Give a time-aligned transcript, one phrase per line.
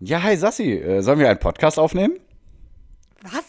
[0.00, 2.18] Ja, hi Sassi, äh, sollen wir einen Podcast aufnehmen?
[3.22, 3.44] Was?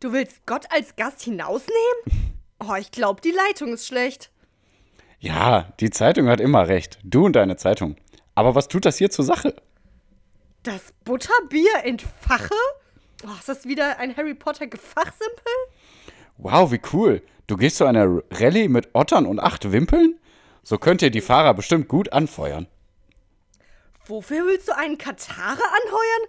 [0.00, 1.72] Du willst Gott als Gast hinausnehmen?
[2.66, 4.30] Oh, ich glaube, die Leitung ist schlecht.
[5.18, 6.98] Ja, die Zeitung hat immer recht.
[7.02, 7.96] Du und deine Zeitung.
[8.34, 9.54] Aber was tut das hier zur Sache?
[10.62, 12.54] Das Butterbier entfache?
[13.24, 15.52] Oh, ist das wieder ein Harry Potter Gefachsimpel?
[16.38, 17.22] Wow, wie cool.
[17.48, 20.18] Du gehst zu einer Rallye mit Ottern und acht Wimpeln?
[20.62, 22.66] So könnt ihr die Fahrer bestimmt gut anfeuern.
[24.06, 26.28] Wofür willst du einen Katare anheuern?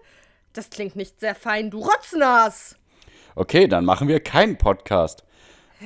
[0.54, 2.78] Das klingt nicht sehr fein, du Rotznas.
[3.36, 5.26] Okay, dann machen wir keinen Podcast.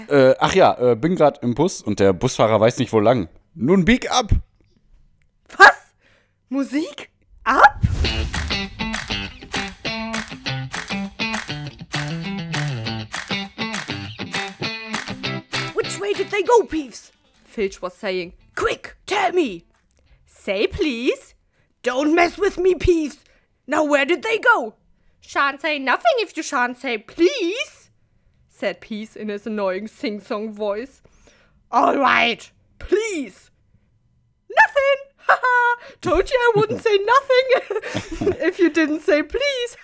[0.07, 3.27] Äh, ach ja, äh, bin gerade im Bus und der Busfahrer weiß nicht wo lang.
[3.55, 4.29] Nun bieg ab!
[5.57, 5.93] Was?
[6.49, 7.09] Musik?
[7.43, 7.81] Ab?
[15.73, 17.11] Which way did they go, Peeves?
[17.45, 18.33] Filch was saying.
[18.55, 19.63] Quick, tell me.
[20.27, 21.33] Say please.
[21.89, 23.17] Don't mess with me, Peeves.
[23.65, 24.75] Now where did they go?
[25.21, 27.89] Shan't say nothing if you shan't say please,
[28.47, 31.01] said Peace in his annoying sing-song voice.
[31.71, 33.49] All right, please.
[34.61, 34.99] Nothing.
[35.27, 35.81] Haha.
[36.01, 39.77] Told you I wouldn't say nothing if you didn't say please.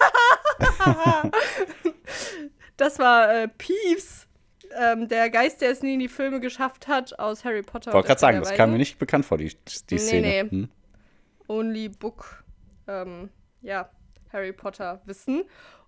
[2.78, 4.28] das war äh, Peeves,
[4.80, 7.94] ähm, der Geist, der es nie in die Filme geschafft hat, aus Harry Potter.
[7.94, 9.56] Wollte gerade sagen, das kam mir nicht bekannt vor, die,
[9.90, 10.44] die Nee, Szene.
[10.44, 10.50] nee.
[10.52, 10.70] Hm?
[11.48, 12.44] Only Book,
[12.88, 13.30] ähm,
[13.62, 13.90] ja,
[14.32, 15.44] Harry Potter wissen.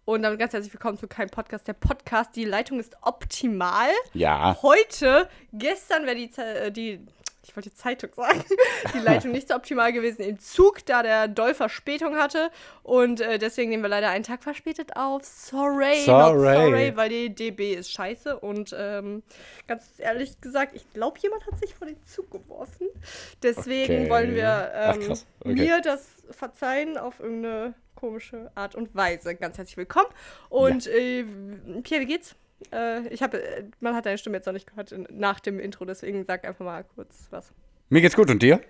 [0.06, 1.68] Und damit ganz herzlich willkommen zu keinem Podcast.
[1.68, 3.90] Der Podcast, die Leitung ist optimal.
[4.14, 7.06] Ja, Heute, gestern wäre die, äh, die,
[7.48, 8.44] ich wollte Zeitung sagen,
[8.94, 12.52] die Leitung nicht so optimal gewesen im Zug, da der Doll Verspätung hatte.
[12.84, 15.24] Und äh, deswegen nehmen wir leider einen Tag verspätet auf.
[15.24, 16.54] Sorry, Sorry.
[16.56, 18.38] sorry, weil die DB ist scheiße.
[18.40, 19.24] Und ähm,
[19.68, 22.88] ganz ehrlich gesagt, ich glaube, jemand hat sich vor den Zug geworfen.
[23.44, 24.10] Deswegen Okay.
[24.10, 25.26] wollen wir Ach, ähm, krass.
[25.40, 25.54] Okay.
[25.56, 29.36] mir das verzeihen auf irgendeine komische Art und Weise.
[29.36, 30.10] Ganz herzlich willkommen.
[30.50, 31.24] Und äh,
[31.84, 32.36] Pierre, wie geht's?
[32.72, 35.60] Äh, ich habe, äh, man hat deine Stimme jetzt noch nicht gehört in, nach dem
[35.60, 37.52] Intro, deswegen sag einfach mal kurz was.
[37.90, 38.62] mir geht's gut und dir?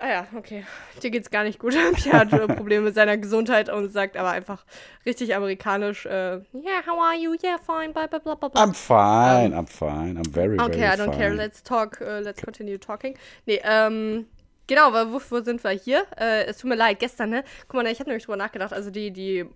[0.00, 0.64] Ah ja, okay.
[1.02, 1.72] Dir geht's gar nicht gut.
[1.94, 4.64] Pierre hat Probleme mit seiner Gesundheit und sagt aber einfach
[5.06, 7.34] richtig amerikanisch, äh, yeah, how are you?
[7.44, 8.62] Yeah, fine, blah, blah, blah, blah.
[8.62, 11.18] I'm fine, I'm fine, I'm very, Okay, very I don't fine.
[11.18, 11.34] care.
[11.34, 12.00] Let's talk.
[12.00, 13.16] Uh, let's continue talking.
[13.46, 14.26] Nee, ähm,
[14.66, 16.04] genau, weil wofür sind wir hier?
[16.18, 17.44] Äh, es tut mir leid, gestern, ne?
[17.68, 18.72] Guck mal, ich habe nämlich drüber nachgedacht.
[18.72, 19.46] Also die, die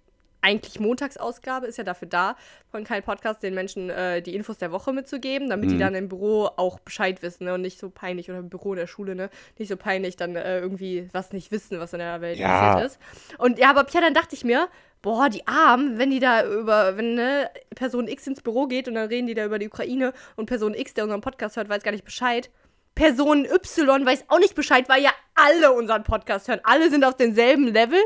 [0.40, 2.36] eigentlich Montagsausgabe ist ja dafür da,
[2.70, 5.72] von kein Podcast den Menschen äh, die Infos der Woche mitzugeben, damit Mhm.
[5.72, 7.54] die dann im Büro auch Bescheid wissen, ne?
[7.54, 9.30] Und nicht so peinlich, oder im Büro in der Schule, ne?
[9.58, 12.74] Nicht so peinlich dann äh, irgendwie was nicht wissen, was in der Welt Ja.
[12.74, 12.98] passiert ist.
[13.38, 14.68] Und ja, aber Pia, dann dachte ich mir,
[15.02, 18.94] boah, die Armen, wenn die da über, wenn ne, Person X ins Büro geht und
[18.94, 21.82] dann reden die da über die Ukraine und Person X, der unseren Podcast hört, weiß
[21.82, 22.50] gar nicht Bescheid.
[22.98, 26.58] Person Y weiß auch nicht Bescheid, weil ja alle unseren Podcast hören.
[26.64, 28.00] Alle sind auf demselben Level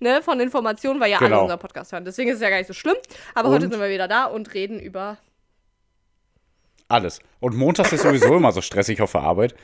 [0.00, 1.42] ne, von Informationen, weil ja alle Genau.
[1.42, 2.06] unseren Podcast hören.
[2.06, 2.96] Deswegen ist es ja gar nicht so schlimm.
[3.34, 3.56] Aber Und?
[3.56, 5.18] heute sind wir wieder da und reden über.
[6.88, 7.20] Alles.
[7.40, 9.54] Und montags ist sowieso immer so stressig auf der Arbeit,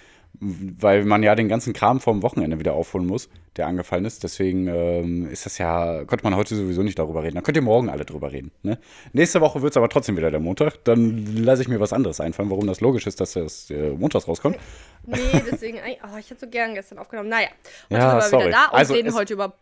[0.40, 4.24] weil man ja den ganzen Kram vom Wochenende wieder aufholen muss, der angefallen ist.
[4.24, 7.36] Deswegen ähm, ist das ja, konnte man heute sowieso nicht darüber reden.
[7.36, 8.50] Da könnt ihr morgen alle drüber reden.
[8.62, 8.78] Ne?
[9.12, 10.84] Nächste Woche wird es aber trotzdem wieder der Montag.
[10.84, 14.26] Dann lasse ich mir was anderes einfallen, warum das logisch ist, dass das äh, montags
[14.28, 14.56] rauskommt.
[15.06, 15.18] Nee,
[15.52, 15.76] deswegen.
[16.02, 17.28] oh, ich hätte so gern gestern aufgenommen.
[17.28, 17.48] Naja,
[17.90, 18.46] heute Ja, sind wir sorry.
[18.48, 19.52] wieder da und Also reden es- heute über.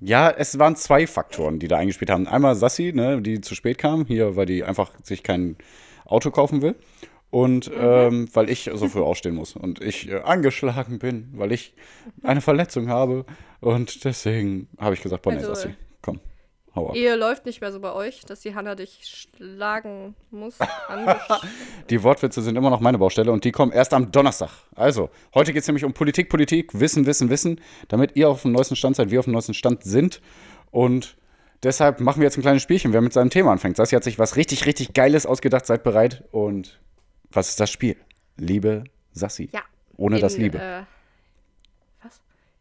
[0.00, 2.26] Ja, es waren zwei Faktoren, die da eingespielt haben.
[2.26, 5.56] Einmal Sassi, ne, die zu spät kam, hier, weil die einfach sich kein
[6.04, 6.74] Auto kaufen will.
[7.32, 11.72] Und ähm, weil ich so früh aufstehen muss und ich äh, angeschlagen bin, weil ich
[12.22, 13.24] eine Verletzung habe.
[13.60, 16.20] Und deswegen habe ich gesagt, boah, nee, Also, Sassi, komm,
[16.74, 16.94] hau ab.
[16.94, 20.58] Ehe läuft nicht mehr so bei euch, dass die Hanna dich schlagen muss.
[21.88, 24.50] Die Wortwitze sind immer noch meine Baustelle und die kommen erst am Donnerstag.
[24.74, 28.52] Also, heute geht es nämlich um Politik, Politik, Wissen, Wissen, Wissen, damit ihr auf dem
[28.52, 30.20] neuesten Stand seid, wir auf dem neuesten Stand sind.
[30.70, 31.16] Und
[31.62, 33.78] deshalb machen wir jetzt ein kleines Spielchen, wer mit seinem Thema anfängt.
[33.78, 36.24] Sassi hat sich was richtig, richtig Geiles ausgedacht, seid bereit.
[36.30, 36.78] Und
[37.32, 37.96] was ist das Spiel?
[38.36, 39.48] Liebe Sassi.
[39.52, 39.62] ja.
[39.96, 40.58] Ohne das In, Liebe.
[40.58, 40.82] Äh,
[42.02, 42.20] was?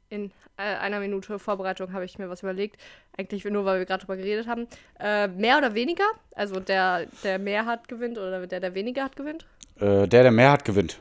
[0.09, 2.77] In äh, einer Minute Vorbereitung habe ich mir was überlegt.
[3.17, 4.67] Eigentlich nur, weil wir gerade drüber geredet haben.
[4.99, 6.03] Äh, mehr oder weniger?
[6.35, 9.47] Also der, der mehr hat, gewinnt oder der, der weniger hat, gewinnt?
[9.77, 10.99] Äh, der, der mehr hat, gewinnt.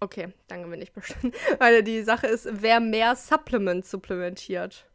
[0.00, 1.34] Okay, dann gewinne ich bestimmt.
[1.58, 4.86] Weil die Sache ist, wer mehr Supplements supplementiert.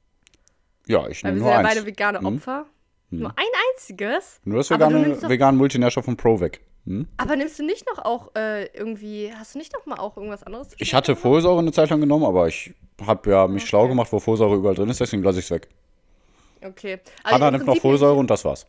[0.88, 1.69] Ja, ich nehme wir sind nur ja eins.
[1.69, 2.25] beide vegane Hm?
[2.25, 2.66] Opfer.
[3.10, 4.39] Nur ein einziges?
[4.45, 6.62] Nur das vegane, veganen Multinährstoff von Pro weg.
[6.86, 7.07] Hm?
[7.18, 10.44] Aber nimmst du nicht noch auch äh, irgendwie, hast du nicht noch mal auch irgendwas
[10.44, 10.69] anderes?
[10.69, 11.16] zu Ich hatte?
[11.16, 12.74] Folsäure eine Zeit lang genommen, aber ich
[13.06, 13.69] habe ja mich Okay.
[13.69, 15.69] schlau gemacht, wo Folsäure überall drin ist, deswegen lasse ich es weg.
[16.63, 17.00] Okay.
[17.24, 18.66] Also Hanna im nimmt noch Folsäure und das war's.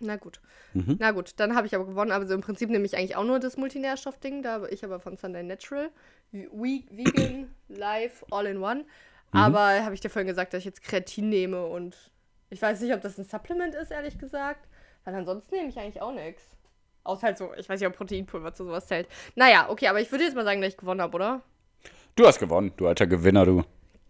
[0.00, 0.40] Na gut.
[0.74, 0.96] Mhm.
[0.98, 2.12] Na gut, dann habe ich aber gewonnen.
[2.12, 4.42] Also im Prinzip nehme ich eigentlich auch nur das Multinährstoffding.
[4.42, 5.90] Da ich aber von Sunday Natural.
[6.32, 8.84] We Vegan, Life, All in One.
[9.32, 11.96] Aber habe ich dir vorhin gesagt, dass ich jetzt Kreatin nehme und
[12.50, 14.66] ich weiß nicht, ob das ein Supplement ist, ehrlich gesagt.
[15.04, 16.42] Weil ansonsten nehme ich eigentlich auch nichts.
[17.04, 19.08] Außer halt so, ich weiß nicht, ob Proteinpulver zu sowas zählt.
[19.34, 21.42] Naja, okay, aber ich würde jetzt mal sagen, dass ich gewonnen habe, oder?
[22.14, 23.64] Du hast gewonnen, du alter Gewinner, du.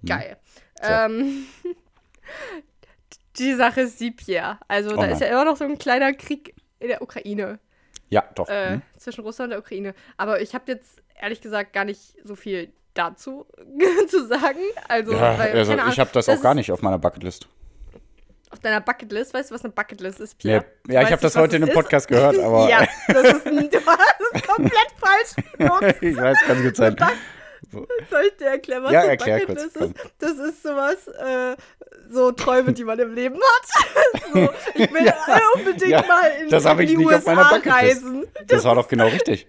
[0.04, 0.36] Geil.
[0.82, 1.46] Ähm,
[3.38, 4.58] die Sache ist Pierre.
[4.68, 7.60] Also, Oh da ist ja immer noch so ein kleiner Krieg in der Ukraine.
[8.08, 8.48] Ja, doch.
[8.48, 8.82] Äh, hm.
[8.98, 9.94] Zwischen Russland und der Ukraine.
[10.16, 13.46] Aber ich habe jetzt ehrlich gesagt gar nicht so viel dazu
[14.08, 14.60] zu sagen.
[14.88, 17.48] Also, Ja, weil, also ich habe das, auch ist gar nicht auf meiner Bucketlist.
[18.52, 20.64] Auf deiner Bucketlist, weißt du, was eine Bucketlist ist, Nee, Pierre?
[20.88, 21.74] ja, ich habe das heute in einem ist?
[21.74, 25.96] Podcast gehört, aber Ja, das ist, ein, du hast es komplett falsch benutzt.
[26.02, 26.96] ich weiß, kann gut sein.
[28.10, 30.12] Soll ich dir erklären, was Ja, eine Bucketlist kurz, ist?
[30.18, 31.56] Das ist sowas, äh,
[32.10, 34.22] so Träume, die man im Leben hat.
[34.34, 35.16] so, ich will Ja,
[35.54, 37.72] unbedingt ja, mal in, das in ich die nicht USA auf meiner Bucketlist.
[38.04, 38.26] reisen.
[38.48, 39.46] Das war doch genau richtig.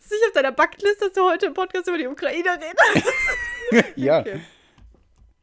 [0.00, 3.92] ist nicht auf deiner Bucketlist, dass du heute im Podcast über die Ukraine redest.
[3.94, 4.40] Ja, Okay.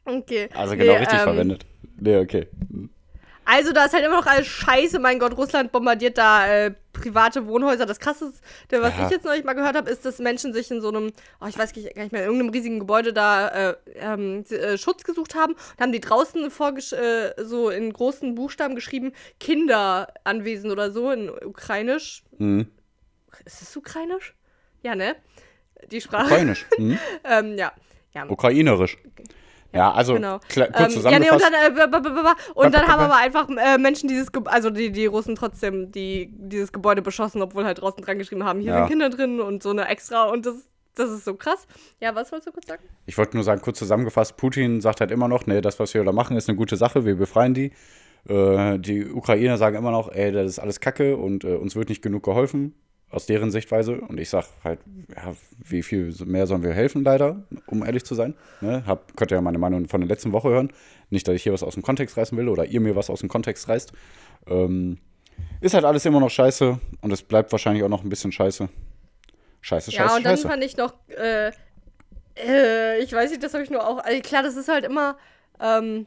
[0.06, 0.48] Okay.
[0.52, 1.66] also genau Nee, richtig ähm, verwendet.
[1.98, 2.48] Nee, okay.
[3.46, 4.98] Also da ist halt immer noch alles scheiße.
[4.98, 7.84] Mein Gott, Russland bombardiert da äh, private Wohnhäuser.
[7.84, 8.40] Das Krasseste,
[8.80, 9.04] was Ja.
[9.04, 11.58] ich jetzt neulich mal gehört habe, ist, dass Menschen sich in so einem, oh, ich
[11.58, 15.52] weiß gar nicht mehr, in irgendeinem riesigen Gebäude da äh, ähm, äh, Schutz gesucht haben.
[15.52, 16.50] Und haben die draußen
[16.92, 22.24] äh, so in großen Buchstaben geschrieben, Kinder anwesend oder so in Ukrainisch.
[22.38, 22.68] Mhm.
[23.44, 24.34] Ist es Ukrainisch?
[24.82, 25.16] Ja, ne?
[25.90, 26.24] Die Sprache.
[26.26, 26.66] Ukrainisch.
[26.78, 26.98] Mhm.
[27.24, 27.72] ähm, ja.
[28.14, 28.26] ja.
[28.28, 28.96] Ukrainerisch.
[29.74, 30.38] Ja, also Genau.
[30.38, 31.44] kurz Ähm, ja, nee, und zusammengefasst.
[31.44, 35.34] dann, äh, und dann haben aber einfach äh, Menschen dieses, Ge also die, die Russen
[35.34, 38.78] trotzdem die, dieses Gebäude beschossen, obwohl halt draußen dran geschrieben haben, hier Ja.
[38.78, 40.54] sind Kinder drin und so eine extra und das,
[40.94, 41.66] das ist so krass.
[42.00, 42.82] Ja, was wolltest du kurz sagen?
[43.06, 46.04] Ich wollte nur sagen, kurz zusammengefasst, Putin sagt halt immer noch, nee, das, was wir
[46.04, 47.72] da machen, ist eine gute Sache, wir befreien die.
[48.28, 51.88] Äh, die Ukrainer sagen immer noch, ey, das ist alles Kacke und äh, uns wird
[51.90, 52.74] nicht genug geholfen,
[53.14, 54.00] aus deren Sichtweise.
[54.00, 54.80] Und ich sag halt,
[55.14, 55.34] ja,
[55.64, 58.34] wie viel mehr sollen wir helfen, leider, um ehrlich zu sein.
[58.60, 58.82] Ne?
[58.86, 60.72] Hab, könnt ihr ja meine Meinung von der letzten Woche hören.
[61.10, 63.20] Nicht, dass ich hier was aus dem Kontext reißen will oder ihr mir was aus
[63.20, 63.92] dem Kontext reißt.
[64.48, 64.98] Ähm,
[65.60, 68.68] ist halt alles immer noch scheiße und es bleibt wahrscheinlich auch noch ein bisschen scheiße.
[69.60, 70.48] Scheiße, scheiße, ja, und dann scheiße.
[70.48, 71.50] fand ich noch, äh,
[72.36, 75.16] äh, ich weiß nicht, das habe ich nur auch, also klar, das ist halt immer,
[75.60, 76.06] ähm,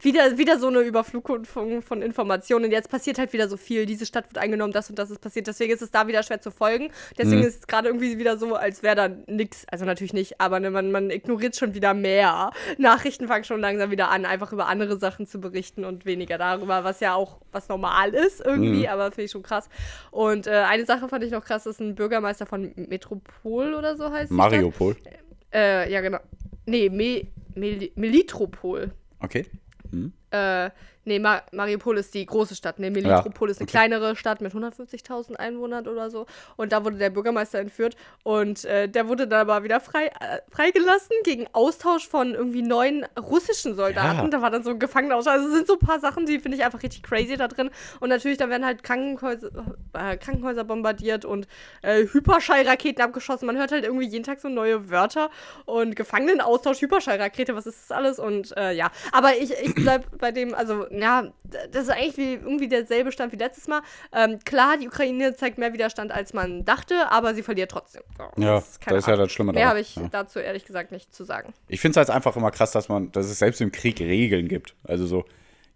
[0.00, 2.70] wieder, wieder so eine Überflutung von, von Informationen.
[2.70, 3.86] Jetzt passiert halt wieder so viel.
[3.86, 5.46] Diese Stadt wird eingenommen, das und das ist passiert.
[5.46, 6.90] Deswegen ist es da wieder schwer zu folgen.
[7.18, 7.46] Deswegen Mhm.
[7.46, 9.64] ist es gerade irgendwie wieder so, als wäre da nix.
[9.70, 12.50] Also natürlich nicht, aber ne, man, man ignoriert schon wieder mehr.
[12.78, 16.84] Nachrichten fangen schon langsam wieder an, einfach über andere Sachen zu berichten und weniger darüber,
[16.84, 18.86] was ja auch was normal ist irgendwie, Mhm.
[18.88, 19.68] aber finde ich schon krass.
[20.10, 24.10] Und äh, eine Sache fand ich noch krass, ist ein Bürgermeister von Metropol oder so
[24.10, 24.30] heißt.
[24.30, 24.96] Mariupol.
[25.54, 26.18] Äh, ja, genau.
[26.66, 28.92] Nee, Me Mel Melitropol.
[29.20, 29.46] Okay.
[30.30, 30.70] Äh,
[31.06, 32.78] nee, Ma Mariupol ist die große Stadt.
[32.78, 33.70] Nee, Melitropol ist eine okay.
[33.70, 36.26] kleinere Stadt mit 150.000 Einwohnern oder so.
[36.56, 37.96] Und da wurde der Bürgermeister entführt.
[38.22, 43.06] Und äh, der wurde dann aber wieder frei, äh, freigelassen gegen Austausch von irgendwie neun
[43.18, 44.24] russischen Soldaten.
[44.24, 44.28] Ja.
[44.28, 45.34] Da war dann so ein Gefangenenaustausch.
[45.34, 47.70] Also es sind so ein paar Sachen, die finde ich einfach richtig crazy da drin.
[48.00, 49.50] Und natürlich, da werden halt Krankenhäuser,
[49.92, 51.46] äh, Krankenhäuser bombardiert und
[51.82, 53.46] äh, Hyperschallraketen abgeschossen.
[53.46, 55.30] Man hört halt irgendwie jeden Tag so neue Wörter.
[55.64, 58.18] Und Gefangenenaustausch, Hyperschallrakete, was ist das alles?
[58.18, 61.32] Und äh, ja, aber ich, ich bleib bei dem, also ja,
[61.70, 63.82] das ist eigentlich wie, irgendwie derselbe Stand wie letztes Mal.
[64.12, 68.02] Ähm, klar, die Ukraine zeigt mehr Widerstand, als man dachte, aber sie verliert trotzdem.
[68.16, 70.08] So, Ja, keine das ist ja das Schlimme Mehr habe ich Ja.
[70.08, 71.54] dazu ehrlich gesagt nicht zu sagen.
[71.68, 74.48] Ich finde es halt einfach immer krass, dass man, dass es selbst im Krieg Regeln
[74.48, 74.74] gibt.
[74.84, 75.24] Also so,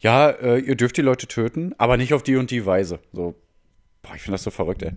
[0.00, 3.00] ja, äh, ihr dürft die Leute töten, aber nicht auf die und die Weise.
[3.12, 3.34] So,
[4.02, 4.92] boah, ich finde das so verrückt, ey.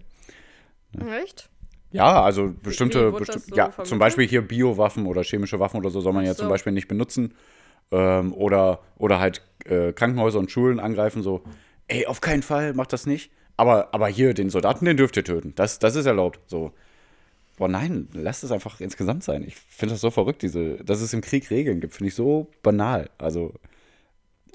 [1.22, 1.50] Echt?
[1.92, 3.88] Ja, also bestimmte, das bestimm so ja, vermittelt?
[3.88, 6.40] zum Beispiel hier Biowaffen oder chemische Waffen oder so soll man ja so.
[6.40, 7.36] zum Beispiel nicht benutzen.
[7.94, 11.44] Ähm, oder, oder halt äh, Krankenhäuser und Schulen angreifen, so,
[11.88, 13.32] ey, auf keinen Fall, macht das nicht.
[13.56, 15.54] Aber, aber hier, den Soldaten, den dürft ihr töten.
[15.56, 16.40] Das, das ist erlaubt.
[16.48, 16.72] So.
[17.58, 19.44] Boah, nein, lasst es einfach insgesamt sein.
[19.44, 22.48] Ich finde das so verrückt, diese, dass es im Krieg Regeln gibt, finde ich so
[22.64, 23.12] banal.
[23.20, 23.54] Also,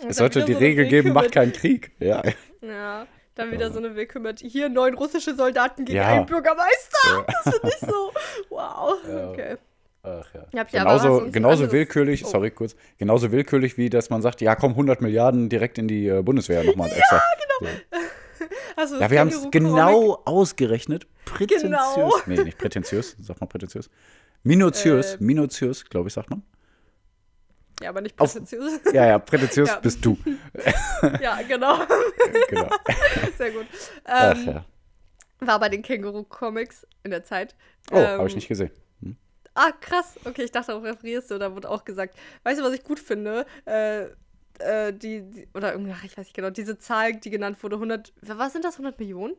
[0.09, 1.93] es sollte die so Regel geben, macht keinen Krieg.
[2.01, 2.23] Ja.
[2.61, 6.09] Ja, dann wieder so eine Willkür mit hier neun russische Soldaten gegen Ja.
[6.09, 7.25] einen Bürgermeister.
[7.45, 8.13] Das finde ich so,
[8.49, 8.95] wow.
[9.31, 9.57] Okay.
[10.03, 10.47] Ach, ja.
[10.53, 12.29] Ja, genauso genauso anderes- willkürlich, Oh.
[12.29, 16.07] sorry kurz, genauso willkürlich wie, dass man sagt, ja komm, 100 Milliarden direkt in die
[16.09, 17.21] äh, Bundeswehr nochmal extra.
[17.61, 17.71] genau.
[18.77, 21.07] Hast du Ja, wir haben es genau ausgerechnet.
[21.25, 21.63] Prätentiös.
[21.63, 22.13] Genau.
[22.27, 23.91] Nee, nicht prätentiös, sagt man prätentiös.
[24.45, 25.17] Minutiös, Äh.
[25.21, 26.43] minutiös, glaube ich, sagt man.
[27.83, 28.81] Ja, aber nicht Auf- prätentiös.
[28.93, 29.81] Ja, ja, prätentiös Ja.
[29.81, 30.17] bist du.
[31.21, 31.79] ja, genau.
[32.49, 32.69] genau.
[33.37, 33.67] Sehr gut.
[34.05, 34.65] Ach, Ähm, ja.
[35.41, 37.55] War bei den Känguru-Comics in der Zeit.
[37.93, 38.71] Oh, Ähm, habe ich nicht gesehen.
[39.55, 40.19] Ah, krass.
[40.25, 41.39] Okay, ich dachte, darauf referierst du.
[41.39, 43.47] Da wurde auch gesagt, weißt du, was ich gut finde?
[43.65, 44.07] Äh,
[44.59, 47.77] äh, die, die, oder irgendwie, ach, ich weiß nicht genau, diese Zahl, die genannt wurde,
[47.77, 49.35] 100, was sind das, 100 Millionen?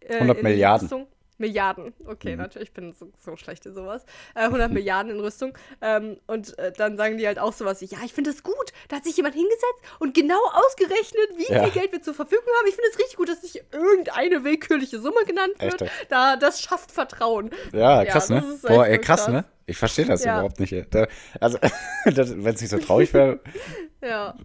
[0.00, 0.88] Äh, 100 in Milliarden.
[0.88, 1.06] Rüstung?
[1.38, 1.92] Milliarden.
[2.06, 4.04] Okay, natürlich, ich bin so, so schlecht in sowas.
[4.34, 5.56] Äh, 100 Milliarden in Rüstung.
[5.80, 8.72] Ähm, und äh, dann sagen die halt auch sowas wie, ja, ich finde das gut.
[8.88, 11.64] Da hat sich jemand hingesetzt und genau ausgerechnet, wie Ja.
[11.64, 12.68] viel Geld wir zur Verfügung haben.
[12.68, 15.82] Ich finde es richtig gut, dass nicht irgendeine willkürliche Summe genannt wird.
[15.82, 15.92] Echt?
[16.08, 17.50] Da, das schafft Vertrauen.
[17.72, 18.58] Ja, krass, das ne?
[18.62, 19.32] Boah, ey, krass, krass.
[19.32, 19.44] ne?
[19.66, 20.34] Ich verstehe das Ja.
[20.34, 20.72] überhaupt nicht.
[20.94, 21.06] Da,
[21.40, 21.58] also,
[22.04, 23.40] wenn es nicht so traurig wäre,
[24.02, 24.36] Ja.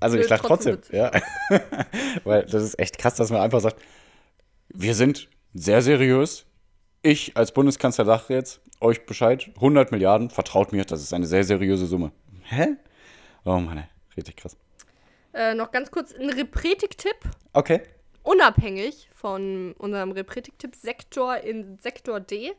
[0.00, 1.10] also ich Nö, lach trotzdem, trotzdem ja.
[2.24, 3.76] Weil das ist echt krass, dass man einfach sagt,
[4.68, 6.46] wir sind sehr seriös.
[7.02, 11.44] Ich als Bundeskanzler sage jetzt euch Bescheid, 100 Milliarden, vertraut mir, das ist eine sehr
[11.44, 12.12] seriöse Summe.
[12.42, 12.76] Hä?
[13.44, 13.84] Oh Mann, ey,
[14.16, 14.56] richtig krass.
[15.32, 17.16] Äh, noch ganz kurz ein Repretik-Tipp.
[17.54, 17.80] Okay.
[18.22, 22.52] unabhängig von unserem Repretik-Tipp-Sektor in Sektor D.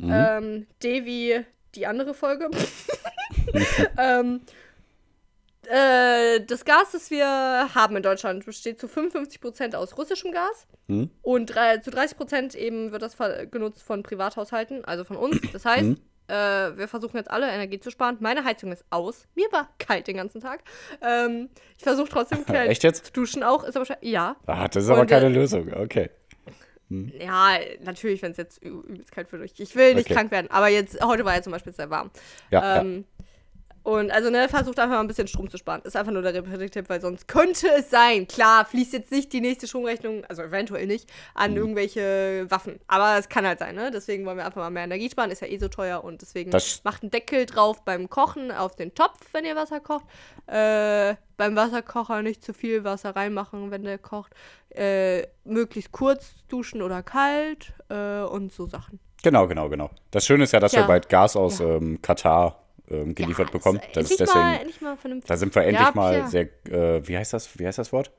[0.00, 2.50] Ähm, D wie die andere Folge.
[3.98, 4.40] ähm,
[5.68, 7.26] äh, das Gas, das wir
[7.74, 10.66] haben in Deutschland, besteht zu 55% aus russischem Gas.
[10.88, 11.10] Mhm.
[11.22, 13.16] Und drei, zu 30% eben wird das
[13.50, 15.40] genutzt von Privathaushalten, also von uns.
[15.52, 15.98] Das heißt, Mhm.
[16.28, 18.16] äh, wir versuchen jetzt alle Energie zu sparen.
[18.20, 19.26] Meine Heizung ist aus.
[19.34, 20.62] Mir war kalt den ganzen Tag.
[21.02, 23.64] Ähm, ich versuche trotzdem kalt zu duschen auch.
[23.64, 24.36] Ist aber ja.
[24.46, 25.72] Ah, das ist aber Und, keine äh, Lösung.
[25.74, 26.10] Okay.
[26.90, 29.42] Ja, natürlich, wenn es jetzt übelst kalt wird.
[29.44, 30.14] Ich- Ich will nicht Okay.
[30.14, 32.10] krank werden, aber jetzt, heute war ja zum Beispiel sehr warm.
[32.50, 33.04] Ja, ähm,
[33.84, 35.82] Und also, ne, versucht einfach mal ein bisschen Strom zu sparen.
[35.82, 38.26] Ist einfach nur der Repetitiv-Tipp, weil sonst könnte es sein.
[38.26, 41.56] Klar, fließt jetzt nicht die nächste Stromrechnung, also eventuell nicht, an Mhm.
[41.58, 42.80] irgendwelche Waffen.
[42.88, 43.90] Aber es kann halt sein, ne?
[43.92, 45.30] Deswegen wollen wir einfach mal mehr Energie sparen.
[45.30, 48.74] Ist ja eh so teuer und deswegen Das- macht einen Deckel drauf beim Kochen auf
[48.74, 50.06] den Topf, wenn ihr Wasser kocht.
[50.46, 54.32] Äh, beim Wasserkocher nicht zu viel Wasser reinmachen, wenn der kocht.
[54.70, 58.98] Äh, möglichst kurz duschen oder kalt äh, und so Sachen.
[59.22, 59.90] Genau, genau, genau.
[60.10, 60.80] Das Schöne ist ja, dass Ja.
[60.80, 61.66] wir bald Gas aus Ja.
[61.76, 63.80] ähm, Katar ähm, geliefert Ja, bekommen.
[63.80, 65.28] ist Das ist deswegen, Mal, vernünftig.
[65.28, 68.10] da sind wir endlich Ja, mal sehr, äh, wie heißt das, wie heißt das Wort?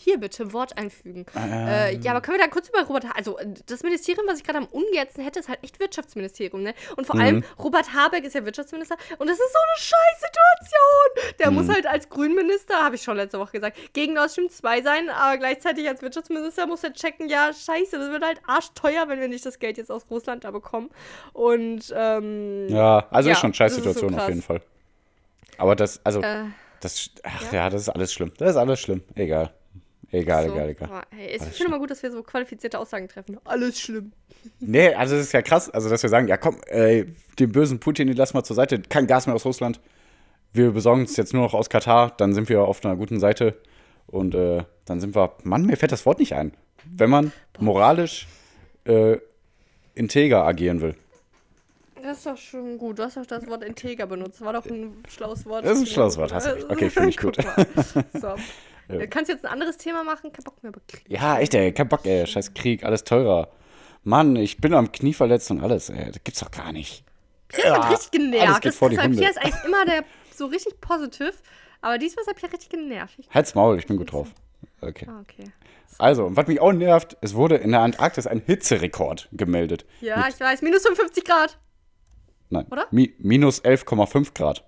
[0.00, 1.26] Hier bitte Wort einfügen.
[1.36, 1.52] Ähm.
[1.52, 4.38] Äh, ja, aber können wir da kurz über Robert Ha- Also, äh, das Ministerium, was
[4.38, 6.72] ich gerade am ungernsten hätte, ist halt echt Wirtschaftsministerium, ne?
[6.96, 7.22] Und vor Mhm.
[7.22, 9.78] allem, Robert Habeck ist ja Wirtschaftsminister und das ist so eine
[10.38, 11.34] Scheißsituation.
[11.40, 11.56] Der Mhm.
[11.56, 15.10] muss halt als Grünminister, habe ich schon letzte Woche gesagt, gegen Nord Stream 2 sein,
[15.10, 19.26] aber gleichzeitig als Wirtschaftsminister muss er checken, ja, scheiße, das wird halt arschteuer, wenn wir
[19.28, 20.90] nicht das Geld jetzt aus Russland da bekommen.
[21.32, 24.60] Und, ähm, Ja, also Ja, ist schon eine ist so Scheißsituation auf jeden Fall.
[25.56, 26.44] Aber das, also, äh,
[26.80, 27.68] das, ach ja.
[27.68, 28.32] das ist alles schlimm.
[28.38, 29.02] Das ist alles schlimm.
[29.16, 29.52] Egal.
[30.10, 30.54] Egal, so.
[30.54, 30.88] egal, egal.
[30.88, 33.38] Aber, hey, ich finde mal gut, dass wir so qualifizierte Aussagen treffen.
[33.44, 34.12] Alles schlimm.
[34.60, 37.06] Nee, also das ist ja krass, also dass wir sagen, ja komm, ey,
[37.38, 39.80] den bösen Putin, den lassen wir zur Seite, kein Gas mehr aus Russland.
[40.52, 43.60] Wir besorgen es jetzt nur noch aus Katar, dann sind wir auf einer guten Seite
[44.06, 46.52] und äh, dann sind wir, Mann, mir fällt das Wort nicht ein.
[46.90, 48.26] Wenn man moralisch
[48.84, 49.18] äh,
[49.94, 50.94] integer agieren will.
[52.02, 52.98] Das ist doch schon gut.
[52.98, 54.40] Du hast doch das Wort integer benutzt.
[54.40, 55.64] War doch ein schlaues Wort.
[55.64, 56.70] Das ist ein schlaues Wort, hast du recht.
[56.70, 57.36] Okay, finde ich gut.
[58.14, 58.36] So.
[58.88, 59.06] Ja.
[59.06, 60.32] Kannst du jetzt ein anderes Thema machen?
[60.32, 60.70] Kein Bock mehr.
[60.70, 61.04] über Krieg.
[61.08, 63.48] Ja, echt, ey, kein Bock, ey, scheiß Krieg, alles teurer.
[64.04, 67.04] Mann, ich bin am Knie verletzt und alles, ey, das gibt's doch gar nicht.
[67.48, 68.64] Pierre ist Ja, richtig genervt.
[68.64, 68.96] Das Hunde.
[68.96, 70.04] Pierre ist eigentlich immer der
[70.34, 71.42] so richtig positiv.
[71.80, 73.18] Aber diesmal ist er Pierre richtig genervt.
[73.30, 74.28] Halt's Maul, ich bin gut drauf.
[74.80, 75.06] Okay.
[75.08, 75.44] ah, okay.
[75.98, 79.84] Also, und was mich auch nervt, es wurde in der Antarktis ein Hitzerekord gemeldet.
[80.00, 80.62] Ja, ich weiß.
[80.62, 81.58] Minus 55 Grad.
[82.50, 82.86] Nein, Oder?
[82.90, 84.64] Mi minus 11,5 Grad.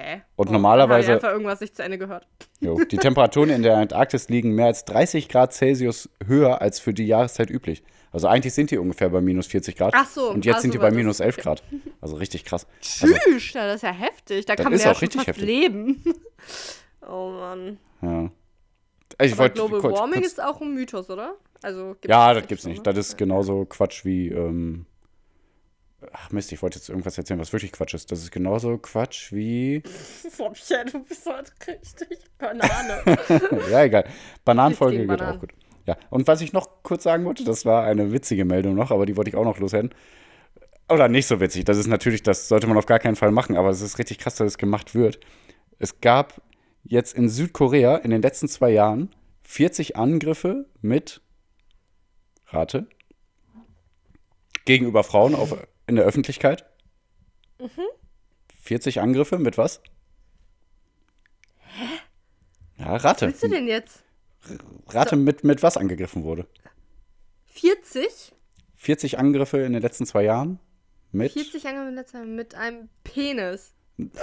[0.00, 0.22] Hä?
[0.36, 2.26] Und Oh, normalerweise- Dann hab ich einfach irgendwas nicht zu Ende gehört.
[2.60, 6.92] Jo, die Temperaturen in der Antarktis liegen mehr als 30 Grad Celsius höher als für
[6.94, 7.82] die Jahreszeit üblich.
[8.12, 9.94] Also eigentlich sind die ungefähr bei minus 40 Grad.
[9.96, 11.42] Ach so, Und jetzt ach sind die bei minus 11 okay.
[11.42, 11.62] Grad.
[12.00, 12.66] Also richtig krass.
[13.02, 14.46] Also, Tschüss, ja, das ist ja heftig.
[14.46, 15.44] Da kann man ja auch richtig heftig.
[15.44, 16.02] leben.
[17.08, 17.78] oh Mann.
[18.02, 18.30] ja.
[19.22, 21.34] Ich Aber Global kurz- Warming kurz- ist auch ein Mythos, oder?
[21.62, 22.78] Also Ja, das gibt's nicht.
[22.78, 22.92] ne?
[22.92, 24.28] Das ist genauso Quatsch wie.
[24.28, 24.86] Ähm,
[26.12, 28.10] ach Mist, ich wollte jetzt irgendwas erzählen, was wirklich Quatsch ist.
[28.10, 29.80] Das ist genauso Quatsch wie.
[30.36, 33.02] Pierre, du bist so richtig Banane.
[33.70, 34.04] ja, egal.
[34.44, 35.40] Bananenfolge geht gegen auch Bananen.
[35.40, 35.52] gut.
[35.86, 39.06] Ja, und was ich noch kurz sagen wollte, das war eine witzige Meldung noch, aber
[39.06, 39.90] die wollte ich auch noch loswerden.
[40.88, 41.64] Oder nicht so witzig.
[41.64, 44.18] Das ist natürlich, das sollte man auf gar keinen Fall machen, aber es ist richtig
[44.18, 45.20] krass, dass es gemacht wird.
[45.78, 46.42] Es gab
[46.82, 49.10] jetzt in Südkorea in den letzten zwei Jahren
[49.42, 51.22] 40 Angriffe mit
[52.48, 52.86] Rate
[54.64, 55.56] gegenüber Frauen auf,
[55.90, 56.64] in der Öffentlichkeit.
[58.62, 59.82] 40 Angriffe mit was?
[61.58, 61.84] Hä?
[62.78, 63.26] Ja, rate.
[63.26, 64.02] Was willst du denn jetzt?
[64.88, 66.46] Rate mit, mit was angegriffen wurde.
[67.46, 68.32] 40?
[68.76, 70.60] 40 Angriffe in den letzten zwei Jahren
[71.12, 71.32] mit.
[71.32, 73.74] 40 Jahre mit, mit einem Penis.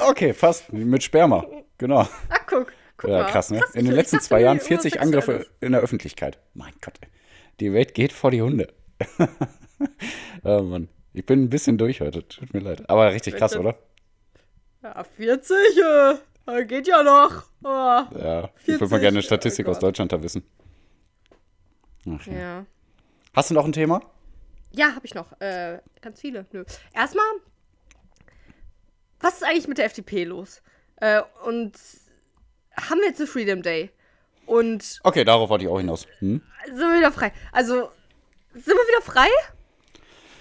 [0.08, 0.72] Okay, fast.
[0.74, 1.46] Mit Sperma.
[1.78, 2.00] Genau.
[2.30, 2.74] Ah, guck.
[2.96, 3.60] guck Ja, krass, ne?
[3.60, 5.58] Krass, in den letzten dachte, zwei Jahren irgendwie 40 irgendwas Angriffe Sexuelles.
[5.62, 6.40] in der Öffentlichkeit.
[6.54, 7.00] Mein Gott,
[7.60, 8.74] die Welt geht vor die Hunde.
[10.44, 10.88] oh Mann.
[11.18, 12.28] Ich bin ein bisschen durch heute.
[12.28, 12.88] Tut mir leid.
[12.88, 13.76] Aber richtig krass, oder?
[14.84, 15.58] Ja, 40,
[16.46, 17.44] äh, geht ja noch.
[17.64, 17.68] Oh.
[17.68, 18.52] Ja.
[18.62, 19.84] Ich würde mal 40, gerne eine oh Statistik aus Gott.
[19.84, 20.44] Deutschland da wissen.
[22.08, 22.34] Ach, ja.
[22.34, 22.66] Ja.
[23.34, 24.00] Hast du noch ein Thema?
[24.72, 25.32] Ja, habe ich noch.
[25.42, 26.46] Äh, ganz viele.
[26.52, 26.64] Nö.
[26.94, 27.26] Erstmal,
[29.20, 30.62] was ist eigentlich mit der FDP los?
[30.98, 31.74] Äh, und
[32.80, 33.90] haben wir jetzt einen Freedom Day?
[34.46, 36.06] Und Okay, darauf wollte ich auch hinaus.
[36.20, 36.44] Hm?
[36.68, 37.34] sind wir wieder frei?
[37.52, 37.90] Also,
[38.54, 39.30] sind wir wieder frei?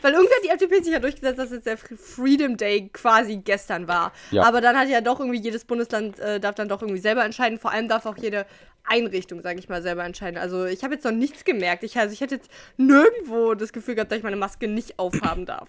[0.03, 3.37] Weil irgendwie hat die FDP sich ja durchgesetzt, dass jetzt der Fre- Freedom Day quasi
[3.39, 4.13] gestern war.
[4.31, 4.45] Ja.
[4.45, 7.59] Aber dann hat ja doch irgendwie jedes Bundesland äh, darf dann doch irgendwie selber entscheiden.
[7.59, 8.47] Vor allem darf auch jede
[8.85, 10.39] Einrichtung, sage ich mal, selber entscheiden.
[10.39, 11.83] Also ich habe jetzt noch nichts gemerkt.
[11.83, 15.45] Ich, also ich hätte jetzt nirgendwo das Gefühl gehabt, dass ich meine Maske nicht aufhaben
[15.47, 15.69] darf.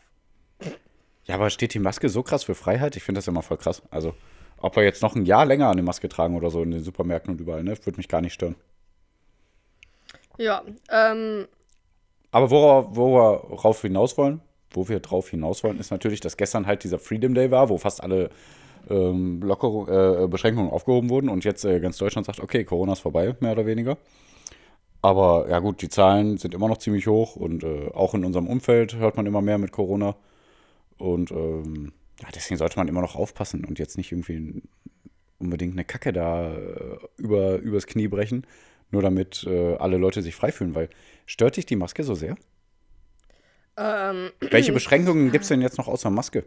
[1.25, 2.95] Ja, aber steht die Maske so krass für Freiheit?
[2.95, 3.81] Ich finde das immer voll krass.
[3.91, 4.13] Also,
[4.59, 7.33] ob wir jetzt noch ein Jahr länger eine Maske tragen oder so in den Supermärkten
[7.33, 7.77] und überall, ne?
[7.85, 8.55] Würde mich gar nicht stören.
[10.37, 11.47] Ja, ähm,
[12.31, 14.41] Aber worauf, worauf wir hinaus wollen,
[14.71, 17.77] wo wir drauf hinaus wollen, ist natürlich, dass gestern halt dieser Freedom Day war, wo
[17.77, 18.29] fast alle
[18.89, 22.99] ähm, Lockerung, äh, Beschränkungen aufgehoben wurden und jetzt äh, ganz Deutschland sagt, okay, Corona ist
[22.99, 23.97] vorbei, mehr oder weniger.
[25.01, 28.47] Aber ja gut, die Zahlen sind immer noch ziemlich hoch und äh, auch in unserem
[28.47, 30.15] Umfeld hört man immer mehr mit Corona.
[30.97, 34.61] Und ähm, ja, deswegen sollte man immer noch aufpassen und jetzt nicht irgendwie
[35.39, 38.47] unbedingt eine Kacke da äh, über, übers Knie brechen,
[38.91, 40.89] nur damit äh, alle Leute sich frei fühlen, weil
[41.25, 42.37] stört dich die Maske so sehr?
[43.77, 46.45] ähm, Welche Beschränkungen gibt es denn jetzt noch außer Maske?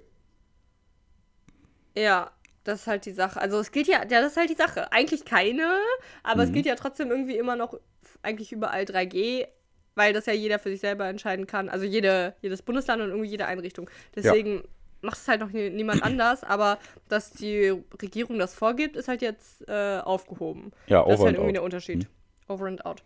[1.97, 2.31] Ja,
[2.65, 3.41] das ist halt die Sache.
[3.41, 4.93] Also es gilt ja, ja, das ist halt die Sache.
[4.93, 5.79] Eigentlich keine,
[6.23, 6.45] aber Mhm.
[6.45, 7.75] es gilt ja trotzdem irgendwie immer noch
[8.23, 9.47] eigentlich überall 3G,
[9.95, 11.69] weil das ja jeder für sich selber entscheiden kann.
[11.69, 13.91] Also jede, jedes Bundesland und irgendwie jede Einrichtung.
[14.15, 14.63] Deswegen
[15.03, 16.79] macht es halt noch nie, niemand anders, aber
[17.09, 17.69] dass die
[18.01, 20.73] Regierung das vorgibt, ist halt jetzt äh, aufgehoben.
[20.87, 21.55] Ja, das ist halt irgendwie out.
[21.55, 22.09] der Unterschied.
[22.50, 23.02] Over and out.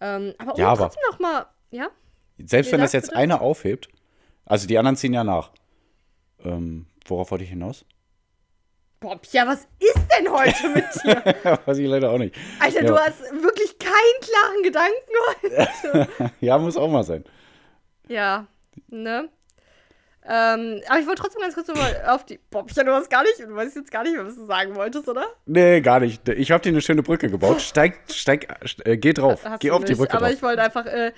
[0.00, 1.88] Ähm, aber um Ja, aber- trotzdem noch mal, ja?
[2.38, 3.16] Selbst Nee, wenn das jetzt bitte.
[3.18, 3.88] einer aufhebt,
[4.44, 5.50] also die anderen ziehen ja nach.
[6.44, 7.84] Ähm, worauf wollte ich hinaus?
[9.00, 11.58] Boah, Pia, was ist denn heute mit dir?
[11.66, 12.34] Weiß ich leider auch nicht.
[12.60, 12.86] Alter, Ja.
[12.88, 16.32] du hast wirklich keinen klaren Gedanken heute.
[16.40, 17.24] Ja, muss auch mal sein.
[18.08, 18.46] Ja,
[18.88, 19.28] ne?
[20.30, 22.38] Ähm, aber ich wollte trotzdem ganz kurz nochmal auf die.
[22.38, 25.08] Pia, du hast gar nicht, du weißt jetzt gar nicht mehr, was du sagen wolltest,
[25.08, 25.24] oder?
[25.46, 26.28] Nee, gar nicht.
[26.28, 27.62] Ich habe dir eine schöne Brücke gebaut.
[27.62, 28.46] Steig, steig,
[28.84, 29.42] äh, geh drauf.
[29.42, 29.98] Hast geh auf die nicht.
[29.98, 30.34] Brücke Aber drauf.
[30.36, 31.12] ich wollte einfach, äh,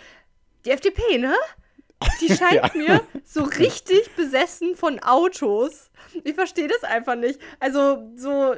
[0.65, 1.35] die FDP, ne?
[2.21, 5.91] Die scheint mir so richtig besessen von Autos.
[6.23, 7.41] Ich verstehe das einfach nicht.
[7.59, 8.55] Also, so,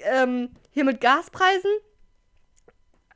[0.00, 1.70] ähm, hier mit Gaspreisen.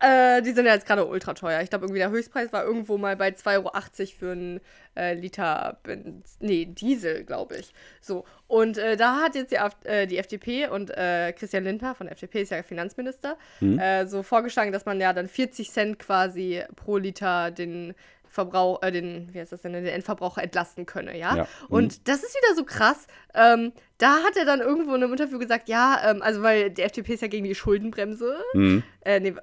[0.01, 1.61] Äh, die sind ja jetzt gerade ultra teuer.
[1.63, 3.71] Ich glaube, irgendwie der Höchstpreis war irgendwo mal bei 2,80 Euro
[4.19, 4.61] für einen
[4.97, 7.73] äh, Liter Benz nee, Diesel, glaube ich.
[8.01, 8.25] So.
[8.47, 12.07] Und äh, da hat jetzt die, Af- äh, die FDP und äh, Christian Lindner von
[12.07, 16.63] der FDP ist ja Finanzminister, äh, so vorgeschlagen, dass man ja dann 40 Cent quasi
[16.77, 17.95] pro Liter den
[18.31, 21.35] Verbrauch, äh, den, wie heißt das denn, den Endverbraucher entlasten könne, ja?
[21.35, 21.49] Ja.
[21.69, 23.07] Und das ist wieder so krass.
[23.35, 26.83] Ähm, da hat er dann irgendwo in einem Interview gesagt, ja, ähm, also weil die
[26.83, 28.37] FDP ist ja gegen die Schuldenbremse.
[28.53, 28.83] Mhm.
[29.05, 29.35] Äh, nee,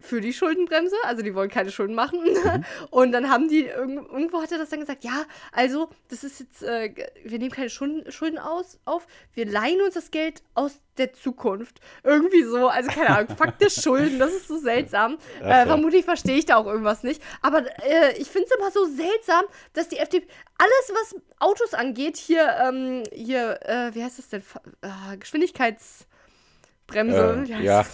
[0.00, 2.20] für die Schuldenbremse, also die wollen keine Schulden machen.
[2.90, 6.40] Und dann haben die, irgend, irgendwo hat er das dann gesagt, ja, also das ist
[6.40, 10.78] jetzt, äh, wir nehmen keine Schulden, Schulden aus, auf, wir leihen uns das Geld aus
[10.98, 11.80] der Zukunft.
[12.02, 15.16] Irgendwie so, also keine Ahnung, faktisch Schulden, das ist so seltsam.
[15.40, 15.66] Äh, ja.
[15.66, 17.22] vermutlich verstehe ich da auch irgendwas nicht.
[17.40, 20.26] Aber äh, ich finde es immer so seltsam, dass die FDP,
[20.58, 24.42] alles was Autos angeht, hier, ähm, hier, äh, wie heißt das denn,
[24.82, 27.84] äh, Geschwindigkeitsbremse, Äh, ja.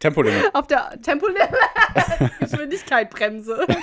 [0.00, 0.52] Tempolimit.
[0.54, 1.48] Auf der Tempolimit.
[2.40, 3.66] Geschwindigkeitbremse.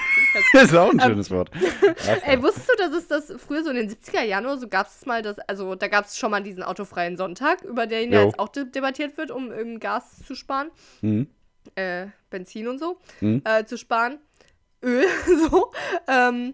[0.54, 1.50] Das ist auch ein schönes Wort.
[1.56, 4.68] Ach, Ey, wusstest du, dass es das früher so in den 70er Jahren oder so
[4.68, 8.12] gab es mal das, also da gab es schon mal diesen autofreien Sonntag, über den
[8.14, 10.70] ja jetzt auch de debattiert wird, um ähm, Gas zu sparen,
[11.02, 11.28] Mhm.
[11.74, 13.42] äh, Benzin und so, Mhm.
[13.46, 14.20] äh, zu sparen,
[14.84, 15.06] Öl,
[15.50, 15.72] so.
[16.08, 16.54] Ähm,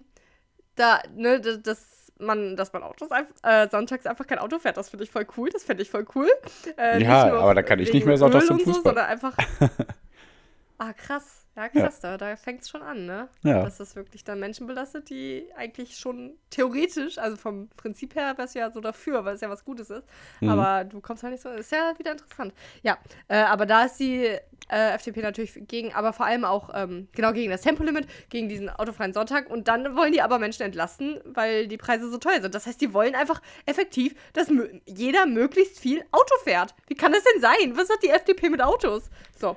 [0.76, 4.78] da, ne, das, das man, dass man Autos einfach, äh, sonntags einfach kein Auto fährt,
[4.78, 6.30] das finde ich voll cool, das fände ich voll cool.
[6.78, 8.91] Äh, Ja, aber da kann ich nicht mehr sonntags zum und so, Fußball.
[8.93, 9.36] sondern einfach
[10.78, 11.42] Ah, krass.
[11.56, 13.30] Ja, krass, da, da fängt es schon an, ne?
[13.44, 13.63] Ja.
[13.63, 18.56] Dass das wirklich dann Menschen belastet, die eigentlich schon theoretisch, also vom Prinzip her wärst
[18.56, 20.04] du ja so dafür, weil es ja was Gutes ist.
[20.42, 20.50] Mhm.
[20.50, 21.50] Aber du kommst halt nicht so.
[21.50, 22.54] Ist ja wieder interessant.
[22.82, 24.26] Ja, äh, aber da ist die
[24.70, 28.72] äh, FDP natürlich gegen, aber vor allem auch ähm, genau gegen das Tempolimit, gegen diesen
[28.72, 29.48] autofreien Sonntag.
[29.52, 32.56] Und dann wollen die aber Menschen entlasten, weil die Preise so teuer sind.
[32.56, 34.52] Das heißt, die wollen einfach effektiv, dass
[34.88, 36.74] jeder möglichst viel Auto fährt.
[36.88, 37.78] Wie kann das denn sein?
[37.78, 39.12] Was hat die FDP mit Autos?
[39.38, 39.56] So.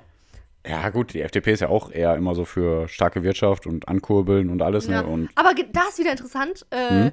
[0.69, 4.51] Ja, gut, die FDP ist ja auch eher immer so für starke Wirtschaft und Ankurbeln
[4.51, 4.87] und alles.
[4.87, 5.03] Ja.
[5.03, 5.09] Ne?
[5.09, 7.13] Und Aber da ist wieder interessant, äh,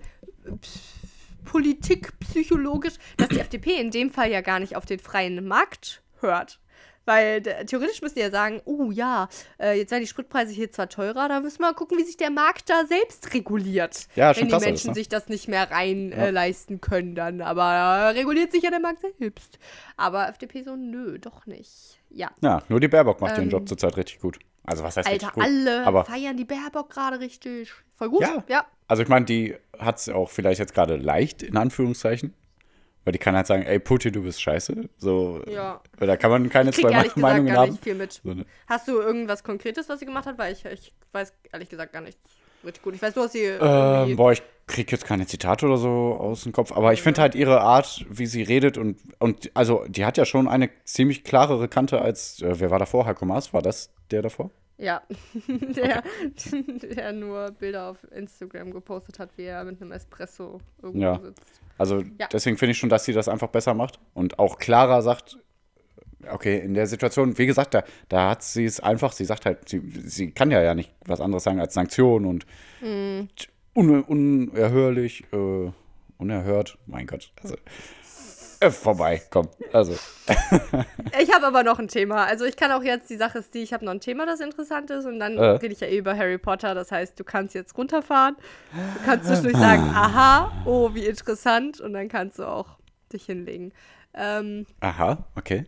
[1.45, 6.01] Politik, psychologisch, dass die FDP in dem Fall ja gar nicht auf den freien Markt
[6.19, 6.59] hört.
[7.05, 9.27] Weil theoretisch müssen die ja sagen, oh ja,
[9.59, 12.15] äh, jetzt werden die Spritpreise hier zwar teurer, da müssen wir mal gucken, wie sich
[12.15, 14.07] der Markt da selbst reguliert.
[14.15, 14.93] Ja, wenn die Menschen ne?
[14.93, 16.27] sich das nicht mehr rein Ja.
[16.27, 17.41] äh, leisten können dann.
[17.41, 19.59] Aber äh, reguliert sich ja der Markt selbst.
[19.97, 21.99] Aber FDP so, nö, doch nicht.
[22.13, 22.31] Ja.
[22.41, 23.49] ja, nur die Baerbock macht ihren Ähm.
[23.49, 24.39] Job zurzeit richtig gut.
[24.63, 25.43] Also was heißt Alter, richtig gut?
[25.43, 27.71] alle Aber feiern die Baerbock gerade richtig.
[27.95, 28.21] Voll gut.
[28.21, 28.43] Ja.
[28.47, 28.65] ja.
[28.87, 32.33] Also ich meine, die hat es auch vielleicht jetzt gerade leicht, in Anführungszeichen.
[33.05, 34.87] Weil die kann halt sagen, ey Putin, du bist scheiße.
[34.97, 35.81] So, Ja.
[35.97, 37.71] weil da kann man keine zwei ehrlich gesagt Meinungen gar haben.
[37.71, 38.21] nicht viel mit.
[38.23, 38.45] So, ne?
[38.67, 40.37] Hast du irgendwas Konkretes, was sie gemacht hat?
[40.37, 42.21] Weil ich, ich weiß ehrlich gesagt gar nichts
[42.63, 42.95] richtig gut.
[42.95, 44.15] Ich weiß, du hast sie irgendwie...
[44.15, 47.35] boah, ich krieg jetzt keine Zitate oder so aus dem Kopf, aber ich finde halt
[47.35, 51.67] ihre Art, wie sie redet und, und also die hat ja schon eine ziemlich klarere
[51.67, 53.05] Kante als, äh, wer war davor?
[53.05, 54.51] Heiko Maas, war das der davor?
[54.77, 55.01] Ja,
[55.47, 56.03] der,
[56.95, 61.19] der nur Bilder auf Instagram gepostet hat, wie er mit einem Espresso irgendwo Ja.
[61.19, 61.43] sitzt.
[61.77, 62.27] Also Ja.
[62.31, 65.37] deswegen finde ich schon, dass sie das einfach besser macht und auch klarer sagt,
[66.31, 69.67] okay, in der Situation, wie gesagt, da, da hat sie es einfach, sie sagt halt,
[69.69, 72.45] sie, sie kann ja ja nicht was anderes sagen als Sanktionen und
[72.81, 73.29] Mhm.
[73.75, 75.71] un, unerhörlich, äh,
[76.17, 77.55] unerhört, mein Gott, also
[78.59, 79.93] äh, vorbei, komm, also
[81.21, 82.25] Ich habe aber noch ein Thema.
[82.25, 84.39] Also ich kann auch jetzt, die Sache ist die, ich habe noch ein Thema, das
[84.39, 85.43] interessant ist und dann Äh.
[85.43, 86.73] rede ich ja eh über Harry Potter.
[86.73, 88.35] Das heißt, du kannst jetzt runterfahren.
[88.71, 91.81] Du kannst zwischendurch sagen, aha, oh, wie interessant.
[91.81, 92.77] Und dann kannst du auch
[93.11, 93.73] dich hinlegen.
[94.13, 95.65] Ähm, aha, okay.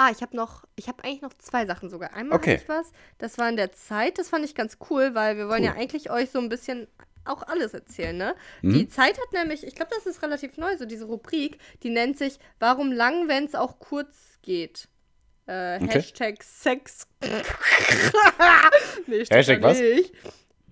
[0.00, 2.14] Ah, ich habe noch, ich habe eigentlich noch zwei Sachen sogar.
[2.14, 2.52] Einmal Okay.
[2.52, 5.48] habe ich was, das war in der Zeit, das fand ich ganz cool, weil wir
[5.48, 5.66] wollen Cool.
[5.66, 6.88] ja eigentlich euch so ein bisschen
[7.26, 8.34] auch alles erzählen, ne?
[8.62, 8.72] Mhm.
[8.72, 12.16] Die Zeit hat nämlich, ich glaube, das ist relativ neu, so diese Rubrik, die nennt
[12.16, 14.88] sich Warum lang, wenn es auch kurz geht?
[15.46, 15.88] Äh, Okay.
[15.98, 17.06] Hashtag Sex.
[19.06, 19.78] nee, Hashtag was?
[19.80, 20.12] nicht.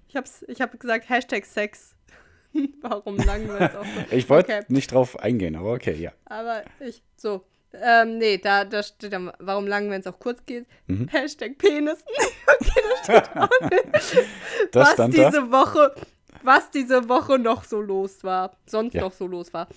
[0.09, 1.95] Ich hab's, ich hab gesagt Hashtag Sex.
[2.81, 4.65] Warum lang, wenn es auch kurz Ich wollte Okay.
[4.69, 6.13] nicht drauf eingehen, aber okay, ja.
[6.25, 7.45] aber ich, so.
[7.83, 10.67] Ähm, nee, da, da steht dann, warum lang, wenn es auch kurz geht?
[10.87, 11.09] Mhm.
[11.09, 12.05] Hashtag Penis.
[12.61, 14.27] okay, das steht auch nicht.
[14.73, 15.27] Das was stand da.
[15.31, 15.95] diese Woche,
[16.43, 18.53] was diese Woche noch so los war.
[18.67, 19.03] Sonst Ja.
[19.03, 19.69] noch so los war.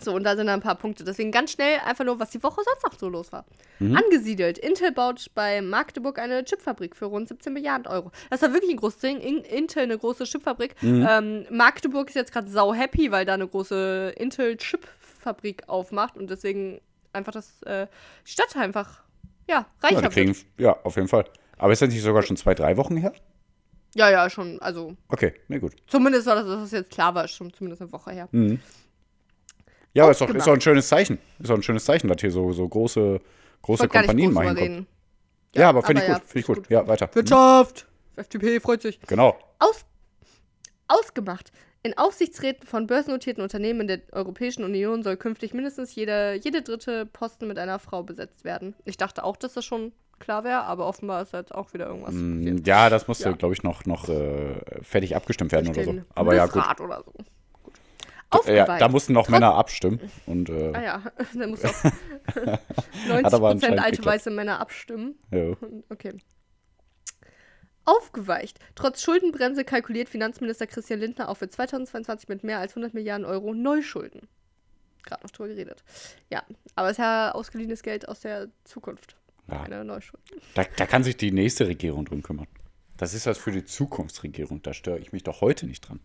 [0.00, 1.02] So, und da sind dann ein paar Punkte.
[1.02, 3.44] Deswegen ganz schnell einfach nur, was die Woche sonst noch so los war.
[3.80, 3.96] Mhm.
[3.96, 4.56] Angesiedelt.
[4.56, 8.12] Intel baut bei Magdeburg eine Chipfabrik für rund 17 Milliarden Euro.
[8.30, 9.18] Das war wirklich ein großes Ding.
[9.20, 10.80] In Intel eine große Chipfabrik.
[10.84, 11.04] Mhm.
[11.10, 16.80] Ähm, Magdeburg ist jetzt gerade sau happy, weil da eine große Intel-Chipfabrik aufmacht und deswegen
[17.12, 17.86] einfach das äh,
[18.26, 19.02] die Stadt einfach
[19.48, 20.46] ja, reicher Ja, kriegen, wird.
[20.58, 21.24] ja, auf jeden Fall.
[21.56, 23.12] Aber ist das nicht sogar schon zwei, drei Wochen her?
[23.94, 24.60] Ja, ja, schon.
[24.60, 25.74] Also Okay, na gut.
[25.86, 28.28] zumindest war das, dass das jetzt klar war, schon zumindest eine Woche her.
[29.94, 31.18] Ja, aber ist doch, ist doch ein schönes Zeichen.
[31.38, 33.20] Ist doch ein schönes Zeichen, dass hier so, so große,
[33.62, 34.62] große Kompanien mal hinkommen.
[34.72, 34.86] reden.
[35.54, 36.16] Ja, aber finde ich gut.
[36.18, 36.56] ja, Finde ich gut.
[36.58, 36.70] gut.
[36.70, 37.08] Ja, weiter.
[37.14, 37.86] Wirtschaft!
[38.16, 39.00] FDP freut sich.
[39.06, 39.38] Genau.
[39.58, 39.84] Aus,
[40.86, 41.50] ausgemacht.
[41.82, 47.06] In Aufsichtsräten von börsennotierten Unternehmen in der Europäischen Union soll künftig mindestens jede, jede dritte
[47.06, 48.74] Posten mit einer Frau besetzt werden.
[48.84, 52.12] Ich dachte auch, dass das schon klar wäre, aber offenbar ist jetzt auch wieder irgendwas
[52.14, 52.56] Mm.
[52.64, 53.36] Ja, das musste, Ja.
[53.36, 55.94] glaube ich, noch, noch äh, fertig abgestimmt werden oder so.
[56.16, 56.54] Aber ja, gut.
[56.54, 57.12] Bundesrat oder so.
[58.30, 58.46] Gut.
[58.48, 60.00] Äh, Ja, da mussten noch Männer abstimmen.
[60.26, 61.02] Und äh, Ah ja,
[61.34, 61.72] da muss auch
[63.08, 64.04] 90% aber alte geklappt.
[64.04, 65.14] weiße Männer abstimmen.
[65.30, 65.52] ja.
[65.90, 66.14] Okay.
[67.88, 68.58] Aufgeweicht.
[68.74, 73.54] Trotz Schuldenbremse kalkuliert Finanzminister Christian Lindner auch für 2022 mit mehr als 100 Milliarden Euro
[73.54, 74.28] Neuschulden.
[75.04, 75.82] Gerade noch drüber geredet.
[76.28, 76.42] Ja,
[76.74, 79.16] aber es ist ja ausgeliehenes Geld aus der Zukunft.
[79.48, 79.62] Ja.
[79.62, 80.38] Keine Neuschulden.
[80.54, 82.46] Da, da kann sich die nächste Regierung drum kümmern.
[82.98, 84.60] Das ist was für die Zukunftsregierung.
[84.60, 86.00] Da störe ich mich doch heute nicht dran.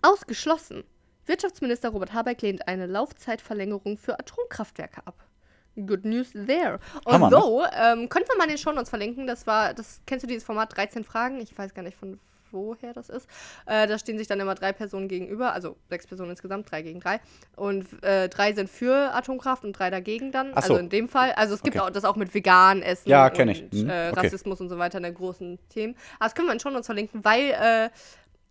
[0.00, 0.84] Ausgeschlossen.
[1.26, 5.26] Wirtschaftsminister Robert Habeck lehnt eine Laufzeitverlängerung für Atomkraftwerke ab.
[5.74, 6.72] Good news there.
[6.72, 6.78] Ne?
[7.06, 10.76] Although, ähm, könnten wir mal den Shownotes verlinken, das war, das kennst du dieses Format
[10.76, 11.40] 13 Fragen?
[11.40, 12.18] Ich weiß gar nicht von
[12.52, 13.26] woher das ist.
[13.66, 17.00] Äh, da stehen sich dann immer drei Personen gegenüber, also sechs Personen insgesamt, drei gegen
[17.00, 17.18] drei.
[17.56, 20.52] Und äh, drei sind für Atomkraft und drei dagegen dann.
[20.54, 20.74] Ach so.
[20.74, 21.32] Also in dem Fall.
[21.32, 21.86] Also es gibt Okay.
[21.86, 24.20] auch das auch mit vegan Essen Ja, und Mhm, äh, okay.
[24.20, 25.94] Rassismus und so weiter in der großen Themen.
[26.18, 27.90] Aber das können wir in Shownotes verlinken, weil äh,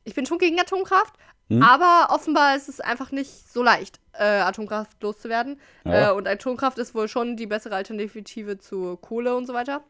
[0.03, 1.13] ich bin schon gegen Atomkraft,
[1.51, 1.61] Hm?
[1.63, 5.59] aber offenbar ist es einfach nicht so leicht, äh, Atomkraft loszuwerden.
[5.83, 6.09] Ja.
[6.09, 9.81] Äh, und Atomkraft ist wohl schon die bessere Alternative zu Kohle und so weiter.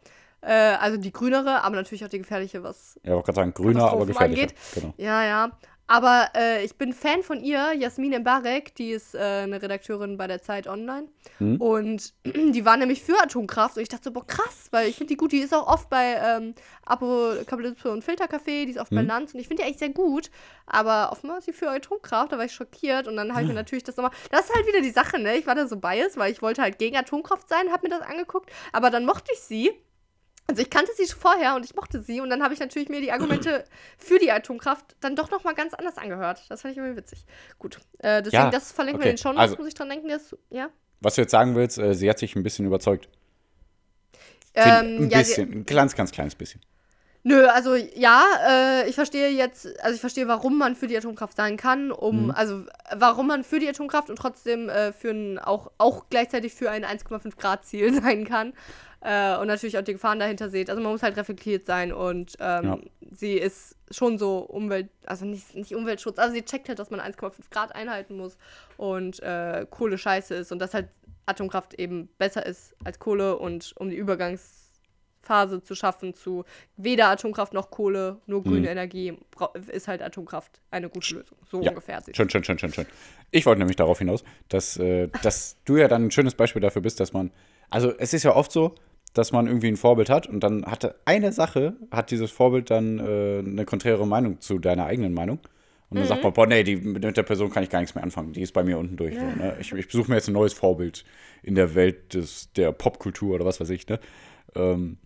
[0.42, 3.00] Äh, also die grünere, aber natürlich auch die gefährliche, was.
[3.04, 4.48] Ja, ich wollte gerade sagen, grüner, aber gefährlicher.
[4.74, 4.94] Genau.
[4.98, 5.52] Ja, ja.
[5.92, 10.26] Aber äh, ich bin Fan von ihr, Jasmin Mbarek, die ist äh, eine Redakteurin bei
[10.26, 11.10] der Zeit Online.
[11.40, 11.60] Hm?
[11.60, 13.76] Und die war nämlich für Atomkraft.
[13.76, 15.34] Und ich dachte so, boah, krass, weil ich finde die gut.
[15.34, 19.08] Die ist auch oft bei ähm, Apokalypse und Filtercafé, die ist oft bei Hm?
[19.08, 19.34] Lanz.
[19.34, 20.32] Und ich finde die eigentlich sehr gut.
[20.66, 22.32] Aber offenbar ist sie für Atomkraft.
[22.32, 23.10] Da war ich schockiert.
[23.10, 23.50] Und dann habe ich Ah.
[23.50, 24.12] mir natürlich das nochmal.
[24.30, 25.36] Das ist halt wieder die Sache, ne?
[25.36, 28.08] Ich war da so biased, weil ich wollte halt gegen Atomkraft sein, habe mir das
[28.08, 28.50] angeguckt.
[28.72, 29.72] Aber dann mochte ich sie.
[30.48, 32.90] Also ich kannte sie schon vorher und ich mochte sie und dann habe ich natürlich
[32.90, 33.64] mir die Argumente
[33.98, 36.44] für die Atomkraft dann doch noch mal ganz anders angehört.
[36.50, 37.26] Das fand ich irgendwie witzig.
[37.58, 39.06] Gut, äh, deswegen Ja, das verlinken okay.
[39.06, 40.70] wir in den Show Also- muss ich dran denken, das, ja.
[41.00, 43.08] Was du jetzt sagen willst, äh, sie hat sich ein bisschen überzeugt.
[44.54, 46.62] Ähm, ein ja, bisschen, ein ganz, ganz kleines bisschen.
[47.24, 48.26] Nö, also ja,
[48.84, 52.26] äh, ich verstehe jetzt, also ich verstehe, warum man für die Atomkraft sein kann, um,
[52.26, 52.32] Mhm.
[52.32, 56.72] also warum man für die Atomkraft und trotzdem äh, für ein, auch, auch gleichzeitig für
[56.72, 58.54] ein 1,5 Grad Ziel sein kann.
[59.04, 60.70] Äh, und natürlich auch die Gefahren dahinter sieht.
[60.70, 62.78] Also man muss halt reflektiert sein und ähm, Ja.
[63.10, 67.00] sie ist schon so Umwelt, also nicht, nicht Umweltschutz, also sie checkt halt, dass man
[67.00, 68.38] 1,5 Grad einhalten muss
[68.78, 70.88] und äh, Kohle scheiße ist und dass halt
[71.26, 76.46] Atomkraft eben besser ist als Kohle und um die Übergangsphase zu schaffen zu
[76.78, 78.66] weder Atomkraft noch Kohle, nur grüne Mhm.
[78.68, 79.18] Energie,
[79.72, 81.38] ist halt Atomkraft eine gute Lösung.
[81.50, 82.02] So Ja, ungefähr.
[82.02, 82.86] sieht Schön, schön, schön, schön, schön.
[83.32, 86.82] Ich wollte nämlich darauf hinaus, dass, äh, dass du ja dann ein schönes Beispiel dafür
[86.82, 87.32] bist, dass man,
[87.70, 88.76] also es ist ja oft so,
[89.14, 93.00] dass man irgendwie ein Vorbild hat und dann hatte eine Sache, hat dieses Vorbild dann
[93.00, 95.40] äh, eine konträre Meinung zu deiner eigenen Meinung.
[95.90, 98.04] Und dann sagt man, boah, nee, die, mit der Person kann ich gar nichts mehr
[98.04, 98.32] anfangen.
[98.32, 99.14] Die ist bei mir unten durch.
[99.14, 99.58] So, ne?
[99.60, 101.04] Ich, ich besuche mir jetzt ein neues Vorbild
[101.44, 103.86] in der Welt des, der Popkultur oder was weiß ich.
[103.90, 104.00] Ne?
[104.56, 104.98] Ähm,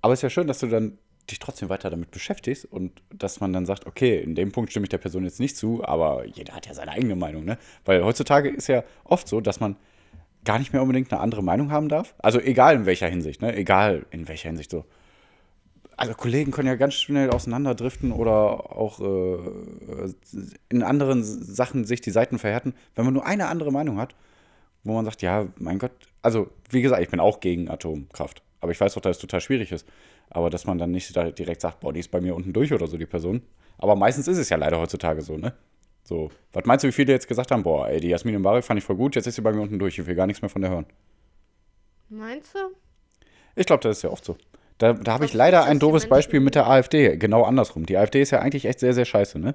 [0.00, 0.96] aber es ist ja schön, dass du dann
[1.30, 4.84] dich trotzdem weiter damit beschäftigst und dass man dann sagt, okay, in dem Punkt stimme
[4.84, 7.58] ich der Person jetzt nicht zu, aber jeder hat ja seine eigene Meinung, ne?
[7.84, 9.76] Weil heutzutage ist ja oft so, dass man
[10.44, 12.14] gar nicht mehr unbedingt eine andere Meinung haben darf.
[12.18, 13.54] Also egal in welcher Hinsicht, ne?
[13.56, 14.84] Egal in welcher Hinsicht so.
[15.96, 20.12] Also Kollegen können ja ganz schnell auseinanderdriften oder auch äh,
[20.68, 24.14] in anderen Sachen sich die Seiten verhärten, wenn man nur eine andere Meinung hat,
[24.82, 28.72] wo man sagt, ja, mein Gott, also wie gesagt, ich bin auch gegen Atomkraft, aber
[28.72, 29.86] ich weiß doch, dass es total schwierig ist.
[30.30, 32.86] Aber dass man dann nicht direkt sagt, boah, die ist bei mir unten durch oder
[32.86, 33.42] so, die Person.
[33.78, 35.52] Aber meistens ist es ja leider heutzutage so, ne?
[36.04, 38.78] So, was meinst du, wie viele jetzt gesagt haben, boah, ey, die Jasmin Mbarek fand
[38.78, 40.50] ich voll gut, jetzt ist sie bei mir unten durch, ich will gar nichts mehr
[40.50, 40.86] von der hören.
[42.10, 42.58] Meinst du?
[43.56, 44.36] Ich glaube, das ist ja oft so.
[44.78, 47.86] Da, da habe ich leider ein doofes Beispiel mit der AfD, genau andersrum.
[47.86, 49.54] Die AfD ist ja eigentlich echt sehr, sehr scheiße, ne?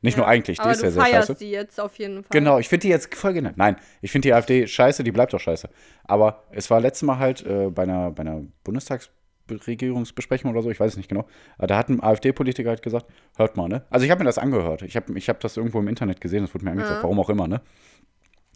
[0.00, 1.34] Nicht nur eigentlich, die Aber ist du ja sehr scheiße.
[1.34, 2.30] die jetzt auf jeden Fall.
[2.30, 3.50] Genau, ich finde die jetzt voll genau.
[3.56, 5.68] Nein, ich finde die AfD scheiße, die bleibt doch scheiße.
[6.04, 8.42] Aber es war letztes Mal halt äh, bei einer, bei einer
[9.48, 11.26] Bundestagsregierungsbesprechung oder so, ich weiß es nicht genau.
[11.58, 13.06] Da hat ein AfD-Politiker halt gesagt,
[13.36, 13.82] hört mal, ne?
[13.90, 14.82] Also ich habe mir das angehört.
[14.82, 17.02] Ich habe ich hab das irgendwo im Internet gesehen, das wurde mir angezeigt, Ja.
[17.02, 17.60] warum auch immer, ne?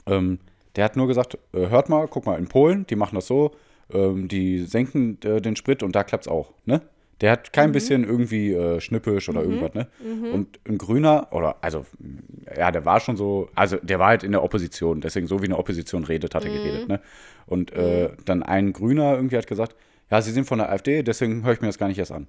[0.06, 0.38] Ähm,
[0.76, 3.52] der hat nur gesagt, äh, hört mal, guck mal, in Polen, die machen das so,
[3.92, 6.82] ähm, die senken äh, den Sprit und da klappt's auch, ne?
[7.20, 9.86] Der hat kein bisschen irgendwie äh, schnippisch oder irgendwas, ne?
[10.32, 11.86] Und ein Grüner, oder, also,
[12.56, 15.44] ja, der war schon so, also der war halt in der Opposition, deswegen so wie
[15.44, 17.00] eine Opposition redet, hat er geredet, ne?
[17.46, 19.76] Und äh, dann ein Grüner irgendwie hat gesagt,
[20.12, 22.28] ja, sie sind von der AfD, deswegen höre ich mir das gar nicht erst an.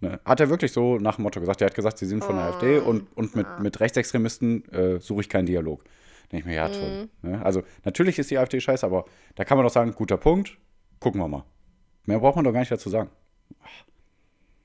[0.00, 0.18] Ne?
[0.24, 1.60] Hat er wirklich so nach dem Motto gesagt.
[1.60, 5.20] Er hat gesagt, sie sind von der AfD und, und mit, mit Rechtsextremisten äh, suche
[5.20, 5.84] ich keinen Dialog.
[6.32, 7.08] Denke ich mir, ja, toll.
[7.22, 7.40] Ne?
[7.44, 9.04] Also, natürlich ist die AfD scheiße, aber
[9.36, 10.58] da kann man doch sagen, guter Punkt,
[10.98, 11.44] gucken wir mal.
[12.06, 13.10] Mehr braucht man doch gar nicht dazu sagen.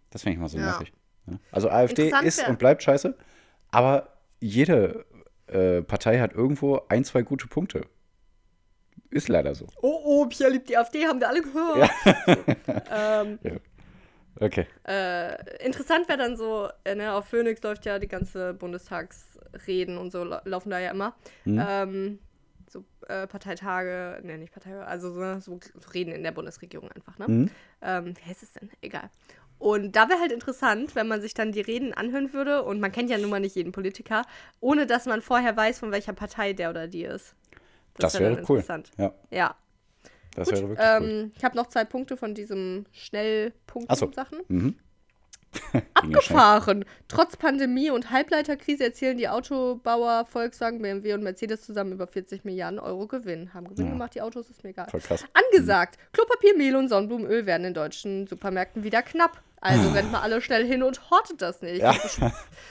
[0.10, 0.65] Das finde ich mal so Ja.
[0.65, 0.91] nervig.
[1.28, 1.39] Ne?
[1.51, 3.15] Also, AfD ist und bleibt scheiße,
[3.69, 5.06] aber jede
[5.47, 7.86] äh, Partei hat irgendwo ein, zwei gute Punkte.
[9.10, 9.67] Ist leider so.
[9.81, 11.89] Oh, oh, Pia liebt die AfD, haben wir alle gehört.
[12.91, 13.39] ähm,
[14.41, 14.67] Okay.
[14.86, 20.12] äh, interessant wäre dann so, äh, ne, auf Phoenix läuft ja die ganze Bundestagsreden und
[20.12, 21.15] so lau- laufen da ja immer.
[21.45, 22.19] Ähm,
[22.69, 25.60] so äh, Parteitage, ne, nicht Parteitage, also so, so
[25.93, 27.27] Reden in der Bundesregierung einfach, ne?
[27.29, 27.49] Mhm.
[27.81, 28.69] Ähm, wie heißt es denn?
[28.81, 29.10] Egal.
[29.58, 32.91] Und da wäre halt interessant, wenn man sich dann die Reden anhören würde, und man
[32.91, 34.23] kennt ja nun mal nicht jeden Politiker,
[34.60, 37.36] ohne dass man vorher weiß, von welcher Partei der oder die ist.
[37.97, 38.58] Das, wär wäre dann cool.
[38.60, 38.91] interessant.
[38.97, 39.55] Ja, Ja.
[40.36, 41.10] das wäre wirklich cool.
[41.10, 42.99] Ähm, ich habe noch zwei Punkte von diesem Ach so.
[43.01, 44.39] Schnellpunkt-Sachen.
[44.47, 44.75] Mhm.
[45.73, 45.81] Ja.
[45.93, 46.84] Abgefahren.
[47.08, 52.77] Trotz Pandemie und Halbleiterkrise erzielen die Autobauer Volkswagen, BMW und Mercedes zusammen über 40 Milliarden
[52.77, 53.53] Euro Gewinn.
[53.53, 53.91] Haben Gewinn Ja.
[53.93, 54.88] gemacht, die Autos ist mir egal.
[54.89, 55.23] Voll krass.
[55.34, 55.97] Angesagt.
[56.12, 59.41] Klopapier, Mehl und Sonnenblumenöl werden in deutschen Supermärkten wieder knapp.
[59.65, 61.82] Also rennt mal alle schnell hin und hortet das nicht.
[61.82, 61.93] Ja.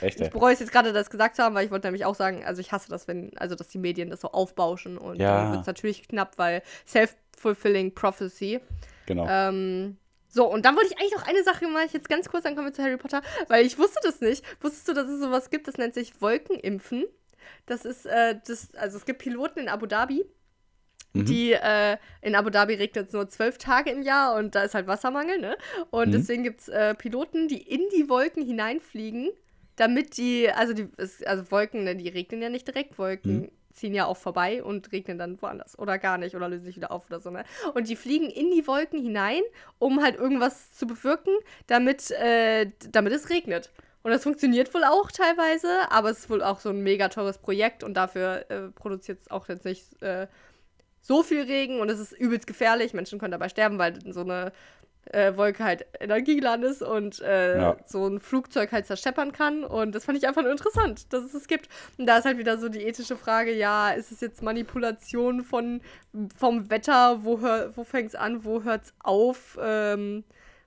[0.01, 2.15] Ich, ich bereue es jetzt gerade, das gesagt zu haben, weil ich wollte nämlich auch
[2.15, 5.43] sagen, also ich hasse das, wenn, also dass die Medien das so aufbauschen und Ja.
[5.43, 8.59] dann wird es natürlich knapp, weil self-fulfilling prophecy.
[9.05, 9.25] Genau.
[9.29, 9.97] Ähm,
[10.29, 12.55] so, und dann wollte ich eigentlich noch eine Sache mal ich jetzt ganz kurz, dann
[12.55, 14.43] kommen wir zu Harry Potter, weil ich wusste das nicht.
[14.61, 17.05] Wusstest du, dass es sowas gibt, das nennt sich Wolkenimpfen?
[17.67, 20.25] Das ist, äh, das, also es gibt Piloten in Abu Dhabi,
[21.15, 21.25] Mhm.
[21.25, 24.75] die, äh, in Abu Dhabi regnet es nur zwölf Tage im Jahr und da ist
[24.75, 25.57] halt Wassermangel, ne?
[25.91, 26.11] Und Mhm.
[26.13, 29.29] deswegen gibt es äh, Piloten, die in die Wolken hineinfliegen,
[29.77, 30.87] damit die, also die,
[31.25, 33.51] also Wolken, ne, die regnen ja nicht direkt, Wolken Mhm.
[33.73, 36.91] ziehen ja auch vorbei und regnen dann woanders oder gar nicht oder lösen sich wieder
[36.91, 37.43] auf oder so, ne?
[37.73, 39.41] Und die fliegen in die Wolken hinein,
[39.79, 41.33] um halt irgendwas zu bewirken,
[41.67, 43.71] damit, äh, damit es regnet.
[44.03, 47.39] Und das funktioniert wohl auch teilweise, aber es ist wohl auch so ein mega teures
[47.39, 50.27] Projekt und dafür äh, produziert es auch jetzt nicht äh,
[51.05, 52.93] so viel Regen und es ist übelst gefährlich.
[52.93, 54.51] Menschen können dabei sterben, weil so eine
[55.11, 57.77] äh, Wolke halt energiegeladen ist und äh, Ja.
[57.85, 59.63] so ein Flugzeug halt zerscheppern kann.
[59.63, 61.69] Und das fand ich einfach nur interessant, dass es es gibt.
[61.99, 65.81] Und da ist halt wieder so die ethische Frage, ja, ist es jetzt Manipulation von,
[66.35, 67.19] vom Wetter?
[67.23, 68.43] Wo, hör, wo fängt es an?
[68.43, 69.59] Wo hört es auf?
[69.61, 70.23] Ähm,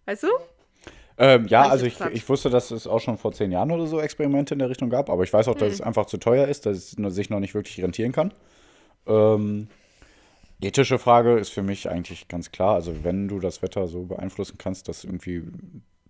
[0.06, 0.28] weißt du?
[1.20, 3.98] Ähm, ja, also ich, ich wusste, dass es auch schon vor zehn Jahren oder so
[4.00, 5.74] Experimente in der Richtung gab, aber ich weiß auch, dass Hm.
[5.74, 8.32] es einfach zu teuer ist, dass es sich noch nicht wirklich rentieren kann.
[9.08, 9.66] Ähm,
[10.60, 12.74] ethische Frage ist für mich eigentlich ganz klar.
[12.74, 15.44] Also wenn du das Wetter so beeinflussen kannst, dass irgendwie,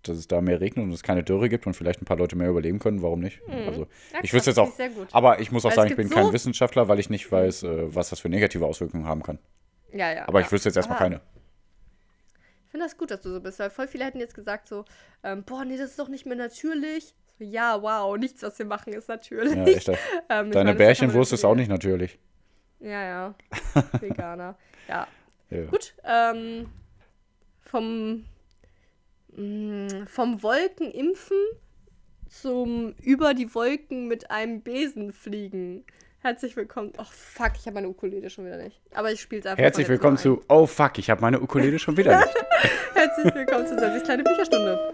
[0.03, 2.35] dass es da mehr regnet und es keine Dürre gibt und vielleicht ein paar Leute
[2.35, 3.41] mehr überleben können, warum nicht?
[3.47, 3.87] Also Hm.
[4.13, 5.07] Ja, ich wüsste jetzt auch, ich sehr gut.
[5.11, 7.31] aber ich muss auch Weil es sagen, ich bin kein so- Wissenschaftler, weil ich nicht
[7.31, 9.39] weiß, äh, was das für negative Auswirkungen haben kann.
[9.93, 10.27] Ja, ja.
[10.27, 10.45] Aber ja.
[10.45, 11.21] ich wüsste jetzt erstmal Aber keine.
[12.65, 14.85] Ich finde das gut, dass du so bist, weil voll viele hätten jetzt gesagt so,
[15.23, 17.15] ähm, boah, nee, das ist doch nicht mehr natürlich.
[17.39, 19.55] So, ja, wow, nichts, was wir machen, ist natürlich.
[19.55, 19.89] Ja, echt.
[20.29, 22.19] Ähm, Deine meine, Bärchenwurst ist auch nicht natürlich.
[22.79, 23.35] Ja, ja.
[24.01, 24.55] Veganer.
[24.87, 25.07] ja.
[25.49, 25.65] Ja.
[25.65, 25.95] Gut.
[26.03, 26.69] Ähm,
[27.61, 28.25] vom,
[29.35, 31.37] mh, vom Wolkenimpfen
[32.27, 35.85] zum über die Wolken mit einem Besen fliegen.
[36.21, 36.93] Herzlich willkommen.
[36.97, 38.79] Oh fuck, ich habe meine Ukulele schon wieder nicht.
[38.93, 39.63] Aber ich spiele es einfach.
[39.63, 42.35] Herzlich willkommen zu Oh fuck, ich habe meine Ukulele schon wieder nicht.
[42.93, 44.93] Herzlich willkommen zu Sessis kleine Bücherstunde.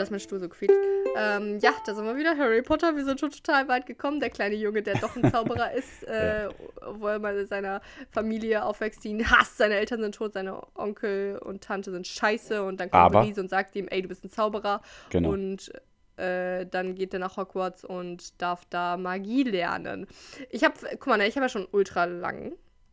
[0.00, 0.74] Dass mein Stuhl so quietscht.
[1.16, 2.36] Ähm, ja, da sind wir wieder.
[2.36, 4.20] Harry Potter, wir sind schon total weit gekommen.
[4.20, 6.48] Der kleine Junge, der doch ein Zauberer ist, äh,
[6.80, 9.58] obwohl er mal in seiner Familie aufwächst, die ihn hasst.
[9.58, 12.62] Seine Eltern sind tot, seine Onkel und Tante sind scheiße.
[12.64, 14.82] Und dann kommt Aber- Brise und sagt ihm, ey, du bist ein Zauberer.
[15.10, 15.30] Genau.
[15.30, 15.72] Und
[16.16, 20.06] äh, dann geht er nach Hogwarts und darf da Magie lernen.
[20.50, 22.52] Ich habe, guck mal, ne, ich habe ja schon ultra lang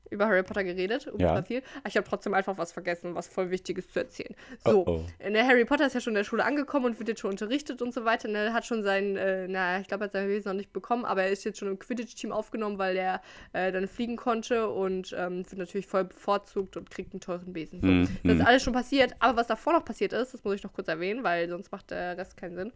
[0.09, 1.41] über Harry Potter geredet, ultra Ja.
[1.43, 1.61] viel.
[1.79, 4.35] Aber ich habe trotzdem einfach was vergessen, was voll wichtig ist zu erzählen.
[4.65, 5.29] So, Oh, oh.
[5.29, 7.81] der Harry Potter ist ja schon in der Schule angekommen und wird jetzt schon unterrichtet
[7.81, 8.27] und so weiter.
[8.27, 11.05] Ne, hat schon sein, äh, na, ich glaube, er hat sein Wesen noch nicht bekommen,
[11.05, 13.21] aber er ist jetzt schon im Quidditch-Team aufgenommen, weil er
[13.53, 17.81] äh, dann fliegen konnte und ähm, wird natürlich voll bevorzugt und kriegt einen teuren Besen.
[17.81, 17.87] So.
[17.87, 18.07] Mhm.
[18.23, 20.73] Das ist alles schon passiert, aber was davor noch passiert ist, das muss ich noch
[20.73, 22.71] kurz erwähnen, weil sonst macht der Rest keinen Sinn.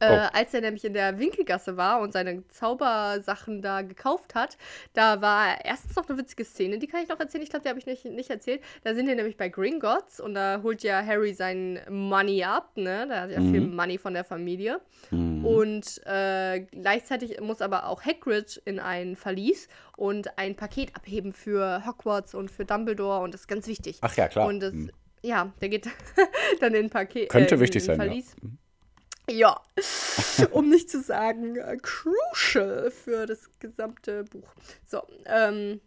[0.00, 0.28] Äh, Oh.
[0.32, 4.56] als er nämlich in der Winkelgasse war und seine Zaubersachen da gekauft hat,
[4.94, 7.42] da war erstens noch eine witzige Szene, die kann ich noch erzählen.
[7.44, 8.62] Ich glaube, die habe ich nicht, nicht erzählt.
[8.82, 13.06] Da sind wir nämlich bei Gringotts und da holt ja Harry sein Money ab, ne?
[13.08, 14.80] Da hat ja viel Money von der Familie.
[15.10, 15.44] Mhm.
[15.44, 21.84] Und äh, gleichzeitig muss aber auch Hagrid in ein Verlies und ein Paket abheben für
[21.86, 23.98] Hogwarts und für Dumbledore und das ist ganz wichtig.
[24.00, 24.46] Ach ja, klar.
[24.48, 24.90] Und das, Mhm.
[25.22, 25.88] ja, der geht
[26.60, 27.28] dann in ein Paket.
[27.28, 27.96] Könnte in- wichtig in sein.
[27.96, 28.34] Verlies.
[28.42, 28.48] Ja,
[30.50, 34.52] um nicht zu sagen äh, crucial für das gesamte Buch.
[34.86, 35.80] So, ähm,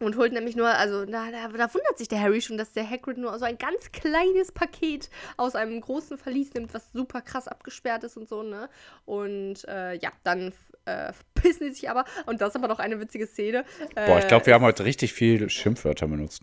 [0.00, 2.88] und holt nämlich nur, also da, da, da wundert sich der Harry schon, dass der
[2.88, 7.46] Hagrid nur so ein ganz kleines Paket aus einem großen Verlies nimmt, was super krass
[7.46, 8.68] abgesperrt ist und so, ne?
[9.04, 10.52] Und äh, ja, dann
[10.86, 12.04] äh, pissen die sich aber.
[12.26, 13.64] Und das ist aber noch eine witzige Szene.
[13.94, 16.42] Boah, ich Äh, glaube, wir haben heute richtig viel Schimpfwörter benutzt.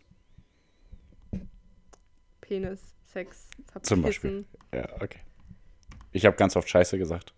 [2.39, 2.79] Penis,
[3.11, 3.83] Sex, Verpissen.
[3.95, 4.45] Zum Beispiel.
[4.73, 5.19] Ja, okay.
[6.11, 7.33] Ich habe ganz oft Scheiße gesagt.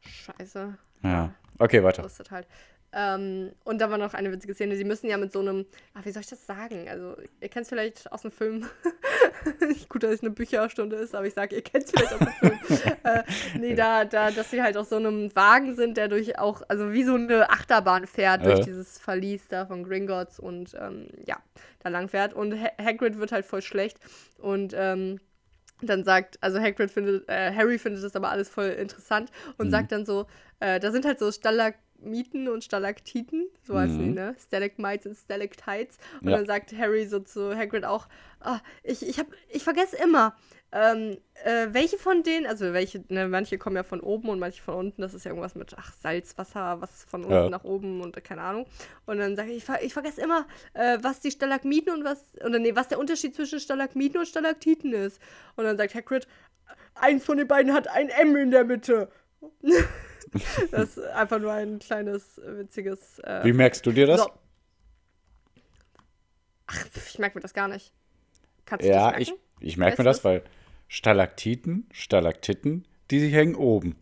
[0.00, 0.76] Scheiße.
[1.02, 1.34] Ja.
[1.58, 2.02] Okay, weiter.
[2.02, 2.46] Das ist halt.
[2.90, 4.74] Ähm, und da war noch eine witzige Szene.
[4.76, 6.88] Sie müssen ja mit so einem, ach, wie soll ich das sagen?
[6.88, 8.66] Also, ihr kennt es vielleicht aus dem Film.
[9.90, 12.32] Gut, dass es eine Bücherstunde ist, aber ich sage, ihr kennt es vielleicht aus dem
[12.32, 12.96] Film.
[13.04, 13.22] äh,
[13.58, 16.92] nee, da, da, dass sie halt auf so einem Wagen sind, der durch auch, also
[16.92, 18.64] wie so eine Achterbahn fährt, durch Äh.
[18.64, 21.36] dieses Verlies da von Gringotts und ähm, ja,
[21.80, 22.32] da lang fährt.
[22.32, 23.98] Und ha Hagrid wird halt voll schlecht.
[24.38, 25.20] Und ähm,
[25.82, 29.70] dann sagt, also Hagrid findet, äh, Harry findet das aber alles voll interessant und Mhm.
[29.70, 30.26] sagt dann so,
[30.60, 34.14] äh, da sind halt so Stalagmiten und Stalaktiten, so heißen die, Mhm.
[34.14, 34.36] ne?
[34.38, 35.98] Stalagmites und Stalactites.
[36.22, 36.36] Und Ja.
[36.38, 38.08] dann sagt Harry so zu Hagrid auch,
[38.40, 40.36] ah, ich, ich, hab, ich vergesse immer,
[40.70, 44.62] ähm, äh, welche von denen, also welche, ne, manche kommen ja von oben und manche
[44.62, 47.48] von unten, das ist ja irgendwas mit, ach, Salzwasser, was von unten Ja.
[47.48, 48.66] nach oben und keine Ahnung.
[49.06, 52.18] Und dann sage ich, ich, ver ich vergesse immer, äh, was die Stalagmiten und was,
[52.44, 55.22] oder nee, was der Unterschied zwischen Stalagmiten und Stalaktiten ist.
[55.56, 56.28] Und dann sagt Hagrid,
[56.94, 59.08] eins von den beiden hat ein M in der Mitte.
[60.70, 63.20] das ist einfach nur ein kleines, witziges.
[63.20, 64.20] Äh, Wie merkst du dir das?
[64.22, 64.30] so.
[66.66, 67.92] Ach, ich merke mir das gar nicht.
[68.66, 69.42] Kannst du ja, das ich, merken?
[69.60, 70.24] ich merke Weißt mir das?
[70.24, 70.42] weil
[70.88, 73.96] Stalaktiten, Stalaktiten, die sich hängen oben.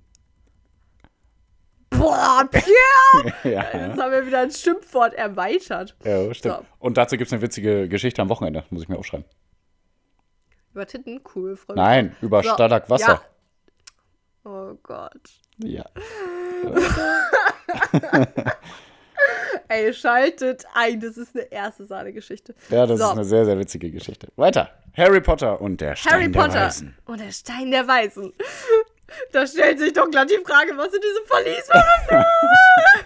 [1.90, 3.34] Boah, Pierre!
[3.44, 3.62] ja.
[3.88, 5.96] Jetzt haben wir wieder ein Schimpfwort erweitert.
[6.04, 6.56] ja, stimmt.
[6.56, 6.64] So.
[6.78, 9.26] Und dazu gibt es eine witzige Geschichte am Wochenende, muss ich mir aufschreiben.
[10.72, 13.22] Über Titten, cool, freu mich Nein, über So, Stalakwasser.
[14.44, 14.50] Ja.
[14.50, 15.30] Oh Gott.
[15.58, 15.84] Ja.
[19.68, 22.54] Ey, schaltet ein, das ist eine erste Sahne-Geschichte.
[22.70, 23.04] Ja, das So.
[23.06, 24.28] ist eine sehr, sehr witzige Geschichte.
[24.36, 24.70] Weiter.
[24.96, 26.96] Harry Potter und der Stein Harry der Potter Weisen.
[27.04, 28.32] und der Stein der Weisen.
[29.32, 32.26] Da stellt sich doch glatt die Frage, was in diesem Verlies war,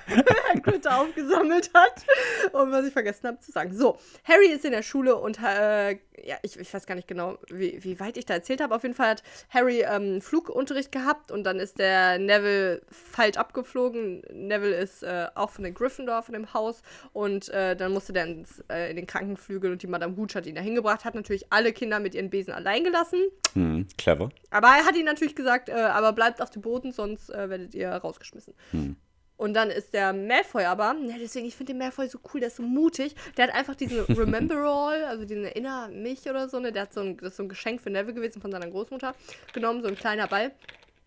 [0.54, 2.04] Hagrid da aufgesammelt hat.
[2.52, 3.76] Und was ich vergessen habe zu sagen.
[3.76, 7.38] So, Harry ist in der Schule und äh, ja, ich, ich weiß gar nicht genau,
[7.48, 8.74] wie, wie weit ich da erzählt habe.
[8.74, 14.22] Auf jeden Fall hat Harry ähm, Flugunterricht gehabt und dann ist der Neville falsch abgeflogen.
[14.32, 16.82] Neville ist äh, auch von den Gryffindor, von dem Haus.
[17.12, 20.46] Und äh, dann musste der ins, äh, in den Krankenflügel und die Madame Hooch hat
[20.46, 21.04] ihn da hingebracht.
[21.04, 23.20] Hat natürlich alle Kinder mit ihren Besen allein gelassen.
[23.54, 24.30] Hm, clever.
[24.50, 27.74] Aber er hat ihnen natürlich gesagt, äh, aber bleibt auf dem Boden, sonst äh, werdet
[27.74, 28.54] ihr rausgeschmissen.
[28.72, 28.96] Hm.
[29.40, 32.48] Und dann ist der Malfoy aber, ja, deswegen, ich finde den Malfoy so cool, der
[32.48, 33.14] ist so mutig.
[33.38, 36.72] Der hat einfach diesen Remember-All, also diesen Erinner mich oder so, ne?
[36.72, 39.14] Der hat so ein, das ist so ein Geschenk für Neville gewesen von seiner Großmutter
[39.54, 40.52] genommen, so ein kleiner Ball.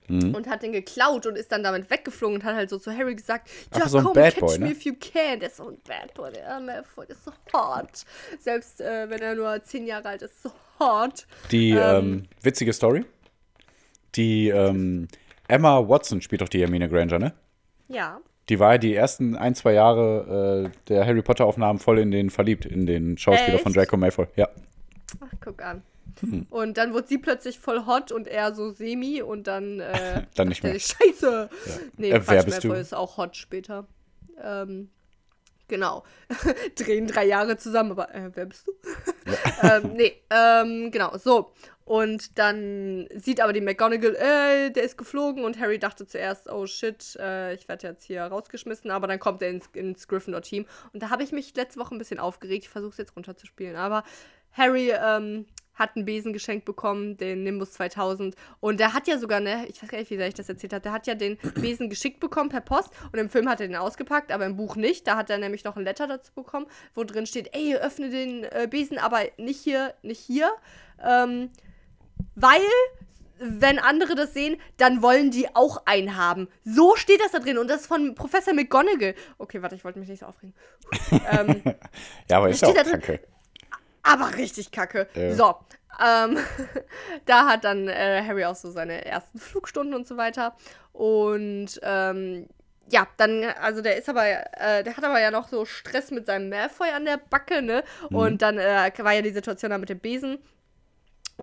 [0.07, 0.33] Mhm.
[0.33, 3.13] Und hat den geklaut und ist dann damit weggeflogen und hat halt so zu Harry
[3.13, 4.71] gesagt, ja, so komm, catch Boy, me ne?
[4.71, 5.39] if you can.
[5.39, 8.03] Der ist so ein Bad Boy, der Malfoy, ist so hot.
[8.39, 11.27] Selbst äh, wenn er nur zehn Jahre alt ist, so hot.
[11.51, 11.77] Die Ähm.
[11.77, 13.05] ähm, witzige Story.
[14.15, 15.07] Die ähm,
[15.47, 17.33] Emma Watson spielt doch die Hermine Granger, ne?
[17.87, 18.19] Ja.
[18.49, 22.29] Die war ja die ersten ein, zwei Jahre äh, der Harry Potter-Aufnahmen voll in den
[22.29, 23.77] verliebt, in den Schauspieler von Echt?
[23.77, 24.27] Draco Malfoy.
[24.35, 24.49] Ja.
[25.21, 25.81] Ach, guck an.
[26.19, 26.45] Hm.
[26.49, 30.49] Und dann wurde sie plötzlich voll hot und er so semi und dann, äh, Dann
[30.49, 30.75] nicht mehr.
[30.75, 31.49] ich, Scheiße.
[31.97, 32.73] Nee, Äh, Quatsch, Malfoy du?
[32.75, 33.87] ist auch hot später.
[34.41, 34.89] Ähm,
[35.67, 36.03] genau.
[36.75, 38.71] Drehen drei Jahre zusammen, aber äh, wer bist du?
[39.67, 41.51] ähm, nee, ähm, genau, so.
[41.85, 46.65] Und dann sieht aber die McGonagall, äh, der ist geflogen und Harry dachte zuerst, oh
[46.65, 50.65] shit, äh, ich werde jetzt hier rausgeschmissen, aber dann kommt er ins, ins Gryffindor-Team.
[50.93, 53.75] Und da habe ich mich letzte Woche ein bisschen aufgeregt, ich versuche es jetzt runterzuspielen,
[53.75, 54.03] aber
[54.53, 58.35] Harry ähm, hat einen Besen geschenkt bekommen, den Nimbus 2000.
[58.59, 60.73] Und der hat ja sogar, ne, ich weiß gar nicht, wie sehr ich das erzählt
[60.73, 62.91] habe, der hat ja den Besen geschickt bekommen per Post.
[63.11, 65.07] Und im Film hat er den ausgepackt, aber im Buch nicht.
[65.07, 68.43] Da hat er nämlich noch ein Letter dazu bekommen, wo drin steht, ey, öffne den
[68.43, 70.51] äh, Besen, aber nicht hier, nicht hier.
[71.03, 71.49] Ähm,
[72.35, 72.61] weil,
[73.39, 76.47] wenn andere das sehen, dann wollen die auch einen haben.
[76.63, 77.57] So steht das da drin.
[77.57, 79.15] Und das ist von Professor McGonagall.
[79.37, 80.53] Okay, warte, ich wollte mich nicht so aufregen.
[81.31, 81.61] ähm,
[82.29, 83.01] Ja, aber ist auch da drin?
[83.01, 83.19] kacke.
[84.03, 85.07] aber richtig kacke.
[85.15, 85.33] Ja.
[85.33, 85.55] So,
[86.03, 86.37] ähm,
[87.25, 90.55] da hat dann äh, Harry auch so seine ersten Flugstunden und so weiter.
[90.91, 92.47] Und ähm,
[92.89, 96.25] ja, dann, also der ist aber, äh, der hat aber ja noch so Stress mit
[96.25, 97.83] seinem Malfoy an der Backe, ne?
[98.11, 100.39] Und dann äh, war ja die Situation da mit dem Besen.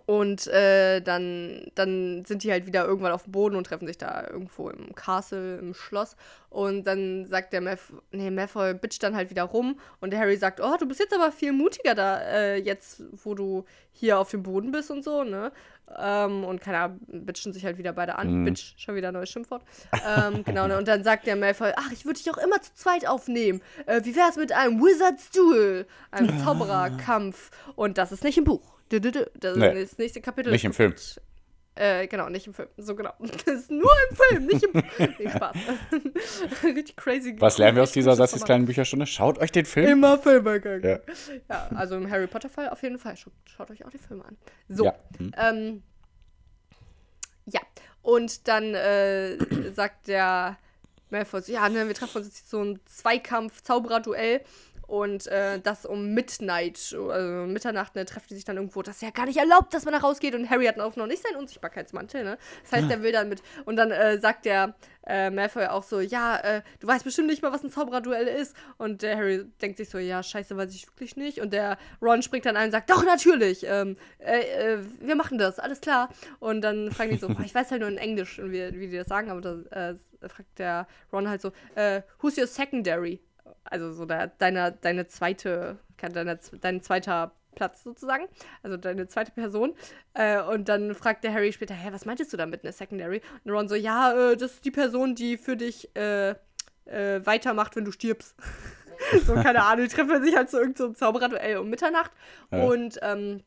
[0.05, 3.97] Und äh, dann, dann sind die halt wieder irgendwann auf dem Boden und treffen sich
[3.97, 6.15] da irgendwo im Castle, im Schloss.
[6.49, 9.79] Und dann sagt der Malfoy, nee, Malfoy bitcht dann halt wieder rum.
[9.99, 13.35] Und der Harry sagt, oh, du bist jetzt aber viel mutiger da, äh, jetzt, wo
[13.35, 15.51] du hier auf dem Boden bist und so, ne?
[15.99, 18.45] Ähm, und keine Ahnung, bitchen sich halt wieder beide an.
[18.45, 19.63] Bitch, schon wieder ein neues Schimpfwort.
[20.07, 20.77] ähm, genau, ne?
[20.77, 23.61] Und dann sagt der Malfoy, ach, ich würde dich auch immer zu zweit aufnehmen.
[23.85, 25.85] Äh, wie wär's mit einem Wizard's Duel?
[26.11, 27.51] Einem Zaubererkampf.
[27.75, 28.80] Und das ist nicht im Buch.
[28.99, 30.51] Das Nee, ist das nächste Kapitel.
[30.51, 30.93] nicht im Film.
[31.75, 32.67] Äh, genau, nicht im Film.
[32.77, 33.13] So genau.
[33.45, 34.71] Das ist nur im Film, nicht im
[35.19, 35.55] Nee, Spaß.
[36.63, 37.35] Richtig crazy.
[37.39, 39.05] Was lernen wir aus dieser Satzes kleinen Bücherstunde?
[39.07, 40.83] Schaut euch den Film Immer Filme gucken.
[40.83, 40.99] Ja.
[41.49, 41.67] Ja.
[41.73, 43.15] also im Harry Potter Fall auf jeden Fall.
[43.15, 44.37] Schaut, schaut euch auch die Filme an.
[44.67, 44.85] So.
[44.85, 44.95] Ja.
[45.17, 45.31] Hm.
[45.37, 45.83] Ähm,
[47.45, 47.61] ja.
[48.01, 49.37] Und dann äh,
[49.73, 50.57] sagt der
[51.09, 54.41] Malfoy, so, ja, ne, wir treffen uns jetzt so ein Zweikampf-Zauberer-Duell.
[54.91, 58.81] Und äh, das um Midnight, also Mitternacht, ne, treffen die sich dann irgendwo.
[58.81, 60.35] Das ist ja gar nicht erlaubt, dass man da rausgeht.
[60.35, 62.37] Und Harry hat auch noch nicht seinen Unsichtbarkeitsmantel, ne?
[62.63, 63.41] Das heißt, der will dann mit.
[63.63, 64.75] Und dann äh, sagt der
[65.07, 68.53] äh, Malfoy auch so, ja, äh, du weißt bestimmt nicht mal, was ein Zaubererduell ist.
[68.77, 71.39] Und der Harry denkt sich so, ja, scheiße, weiß ich wirklich nicht.
[71.39, 75.37] Und der Ron springt dann ein und sagt, doch, natürlich, ähm, äh, äh, wir machen
[75.37, 76.09] das, alles klar.
[76.39, 79.07] Und dann fragen die so, ich weiß halt nur in Englisch, wie, wie die das
[79.07, 79.95] sagen, aber da äh,
[80.27, 81.53] fragt der Ron halt so,
[82.19, 83.21] who's your secondary?
[83.63, 88.27] Also so der, deine, deine zweite, deine, dein zweiter Platz sozusagen,
[88.63, 89.73] also deine zweite Person.
[90.13, 93.21] Äh, und dann fragt der Harry später, hä, was meintest du damit, eine Secondary?
[93.43, 96.31] Und Ron so, ja, äh, das ist die Person, die für dich äh,
[96.85, 98.35] äh, weitermacht, wenn du stirbst.
[99.25, 102.11] so, keine Ahnung, die treffen sich halt zu irgendeinem Zaubererduell um Mitternacht.
[102.51, 102.63] Ja.
[102.63, 103.43] Und ähm,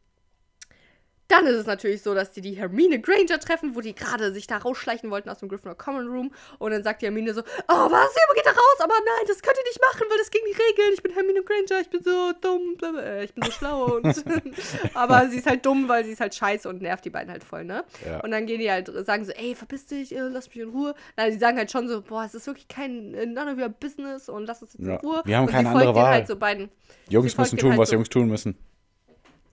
[1.28, 4.46] dann ist es natürlich so, dass die die Hermine Granger treffen, wo die gerade sich
[4.46, 6.32] da rausschleichen wollten aus dem Gryffindor Common Room.
[6.58, 8.78] Und dann sagt die Hermine so, oh, was, Junge, geht da raus?
[8.80, 10.94] Aber nein, das könnt ihr nicht machen, weil das gegen die Regeln.
[10.94, 14.00] Ich bin Hermine Granger, ich bin so dumm, äh, ich bin so schlau.
[14.94, 17.42] Aber sie ist halt dumm, weil sie ist halt scheiße und nervt die beiden halt
[17.44, 17.84] voll, ne?
[18.06, 18.20] Ja.
[18.20, 20.94] Und dann gehen die halt, sagen so, ey, verpiss dich, äh, lass mich in Ruhe.
[21.16, 23.70] Nein, die sagen halt schon so, boah, es ist wirklich kein, äh, none of your
[23.70, 24.94] business und lass uns jetzt Ja.
[24.96, 25.22] in Ruhe.
[25.24, 26.12] Wir haben und keine andere denen Wahl.
[26.12, 26.70] halt so beiden.
[27.08, 27.94] Jungs müssen tun, halt was so.
[27.96, 28.58] Jungs tun müssen.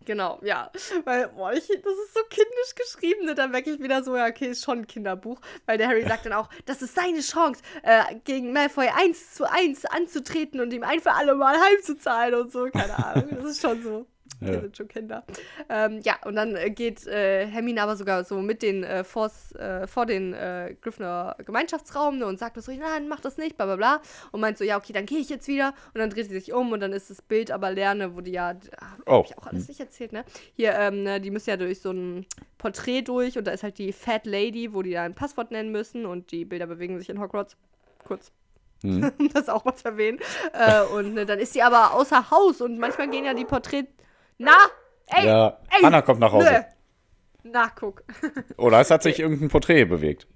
[0.06, 0.72] Genau, ja.
[1.06, 3.36] Weil, boah, ich, das ist so kindisch geschrieben, ne?
[3.36, 5.39] da merke ich wieder so, ja, okay, ist schon ein Kinderbuch.
[5.66, 9.49] Weil der Harry sagt dann auch, das ist seine Chance, äh, gegen Malfoy eins zu
[9.49, 13.30] eins anzutreten und ihm ein für alle Mal heimzuzahlen und so, keine Ahnung.
[13.36, 14.06] Das ist schon so.
[14.51, 15.23] Wir sind schon Kinder.
[15.69, 19.53] Ähm, ja, und dann äh, geht äh, Hermine aber sogar so mit den äh, vors,
[19.53, 23.67] äh, vor den äh, Gryffindor Gemeinschaftsraum ne, und sagt so, nein, mach das nicht, bla
[23.67, 24.01] bla bla.
[24.31, 25.75] Und meint so, ja, okay, dann gehe ich jetzt wieder.
[25.93, 28.31] Und dann dreht sie sich um und dann ist das Bild aber Lerne, wo die
[28.31, 29.19] ja, ach, Oh.
[29.19, 30.25] hab ich auch alles nicht erzählt, ne?
[30.53, 32.25] Hier, ähm, ne, die müssen ja durch so ein
[32.57, 35.71] Porträt durch und da ist halt die Fat Lady, wo die da ein Passwort nennen
[35.71, 37.57] müssen und die Bilder bewegen sich in Hogwarts.
[38.05, 38.31] Kurz
[38.83, 40.19] um das auch mal zu erwähnen.
[40.53, 43.89] Äh, und ne, dann ist sie aber außer Haus und manchmal gehen ja die Porträts.
[44.43, 44.57] Na,
[45.07, 46.51] ey, Ja, ey, Hannah kommt nach Hause.
[47.43, 47.51] nö.
[47.51, 48.03] Na, guck.
[48.57, 50.27] Oder es hat sich irgendein Porträt bewegt.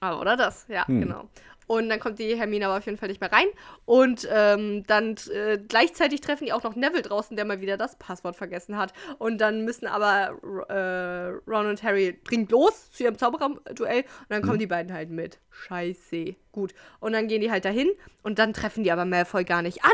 [0.00, 1.00] Ah, oder das, ja, Hm.
[1.00, 1.28] genau.
[1.68, 3.46] Und dann kommt die Hermine aber auf jeden Fall nicht mehr rein.
[3.86, 7.96] Und ähm, dann äh, gleichzeitig treffen die auch noch Neville draußen, der mal wieder das
[7.98, 8.92] Passwort vergessen hat.
[9.18, 10.36] Und dann müssen aber
[10.68, 14.02] äh, Ron und Harry dringend los zu ihrem Zaubererduell.
[14.02, 14.60] Und dann kommen Mhm.
[14.60, 15.40] die beiden halt mit.
[15.50, 16.36] Scheiße.
[16.52, 16.72] Gut.
[17.00, 17.90] Und dann gehen die halt dahin.
[18.22, 19.90] Und dann treffen die aber Malfoy gar nicht an.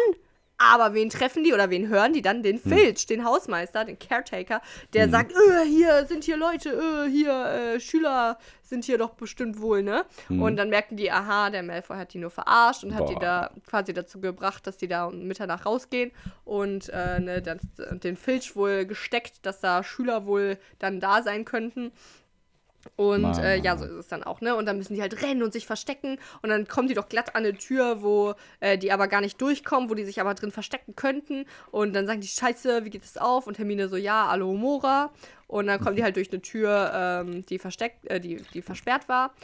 [0.70, 2.42] Aber wen treffen die oder wen hören die dann?
[2.42, 2.72] Den Hm.
[2.72, 4.60] Filch, den Hausmeister, den Caretaker,
[4.94, 9.60] der sagt, äh, hier sind hier Leute, äh, hier äh, Schüler sind hier doch bestimmt
[9.60, 10.06] wohl, ne?
[10.30, 13.20] Und dann merken die, aha, der Malfoy hat die nur verarscht und hat die Boah.
[13.20, 16.10] da quasi dazu gebracht, dass die da um Mitternacht rausgehen
[16.44, 17.60] und äh, ne, dann,
[18.02, 21.92] den Filch wohl gesteckt, dass da Schüler wohl dann da sein könnten.
[22.96, 24.54] Und äh, ja, so ist es dann auch, ne?
[24.54, 26.18] Und dann müssen die halt rennen und sich verstecken.
[26.42, 29.40] Und dann kommen die doch glatt an eine Tür, wo äh, die aber gar nicht
[29.40, 31.46] durchkommen, wo die sich aber drin verstecken könnten.
[31.70, 33.46] Und dann sagen die, Scheiße, wie geht es auf?
[33.46, 35.10] Und Hermine so, ja, Alohomora.
[35.46, 39.08] Und dann kommen die halt durch eine Tür, ähm, die versteckt, äh, die, die versperrt
[39.08, 39.34] war.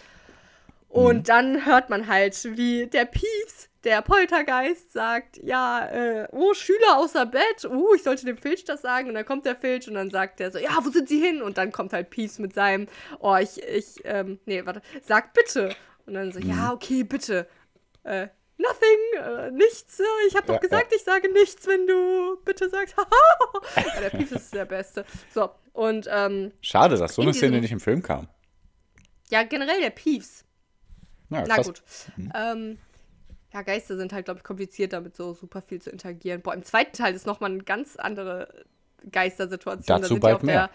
[0.89, 6.97] Und dann hört man halt, wie der Pieps, der Poltergeist, sagt, ja, äh, oh, Schüler
[6.99, 9.09] außer Bett, uh, ich sollte dem Filch das sagen.
[9.09, 11.43] Und dann kommt der Filch und dann sagt er so, ja, wo sind sie hin?
[11.43, 12.86] Und dann kommt halt Pieps mit seinem,
[13.20, 15.74] oh, ich, ich, ähm, nee, warte, sag bitte.
[16.07, 17.47] Und dann so, ja, okay, bitte.
[18.03, 20.01] Äh, nothing, äh, nichts.
[20.01, 23.84] äh, Ich habe doch Ja, gesagt, ich sage nichts, wenn du bitte sagst, haha.
[23.95, 25.05] ja, der Pieps ist der Beste.
[25.34, 28.26] So, und, ähm, Schade, dass so In eine Szene nicht im Film kam.
[29.30, 30.45] ja, generell der Pieps.
[31.31, 31.83] Ja, Na gut.
[32.35, 32.79] Ähm,
[33.53, 36.43] ja, Geister sind halt, glaube ich, kompliziert, damit so super viel zu interagieren.
[36.43, 38.49] Boah, im zweiten Teil ist nochmal eine ganz andere
[39.11, 40.03] Geistersituation.
[40.03, 40.70] Dazu die bald auf mehr.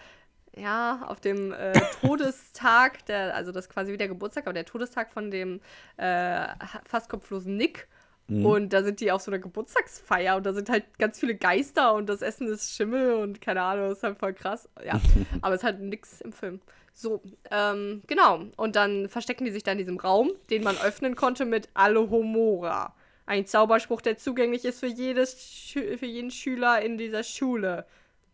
[0.54, 4.54] Der, ja, auf dem äh, Todestag, der, also das ist quasi wie der Geburtstag, aber
[4.54, 5.60] der Todestag von dem
[5.96, 6.46] äh,
[6.84, 7.88] fast kopflosen Nick.
[8.28, 8.46] Mhm.
[8.46, 11.94] Und da sind die auf so einer Geburtstagsfeier und da sind halt ganz viele Geister
[11.94, 14.68] und das Essen ist Schimmel und keine Ahnung, das ist halt voll krass.
[14.84, 15.00] Ja,
[15.42, 16.60] aber es ist halt nix im Film.
[16.94, 17.20] So,
[17.50, 18.44] ähm, genau.
[18.56, 22.94] Und dann verstecken die sich da in diesem Raum, den man öffnen konnte mit Alohomora.
[23.26, 27.86] Ein Zauberspruch, der zugänglich ist für, jedes für jeden Schüler in dieser Schule,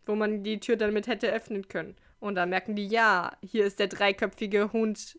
[0.05, 1.95] wo man die Tür damit hätte öffnen können.
[2.19, 5.17] Und dann merken die, ja, hier ist der dreiköpfige Hund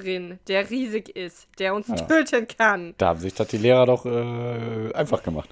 [0.00, 1.96] drin, der riesig ist, der uns Ja.
[1.96, 2.94] töten kann.
[2.98, 5.48] Da haben sich das die Lehrer doch äh, einfach gemacht.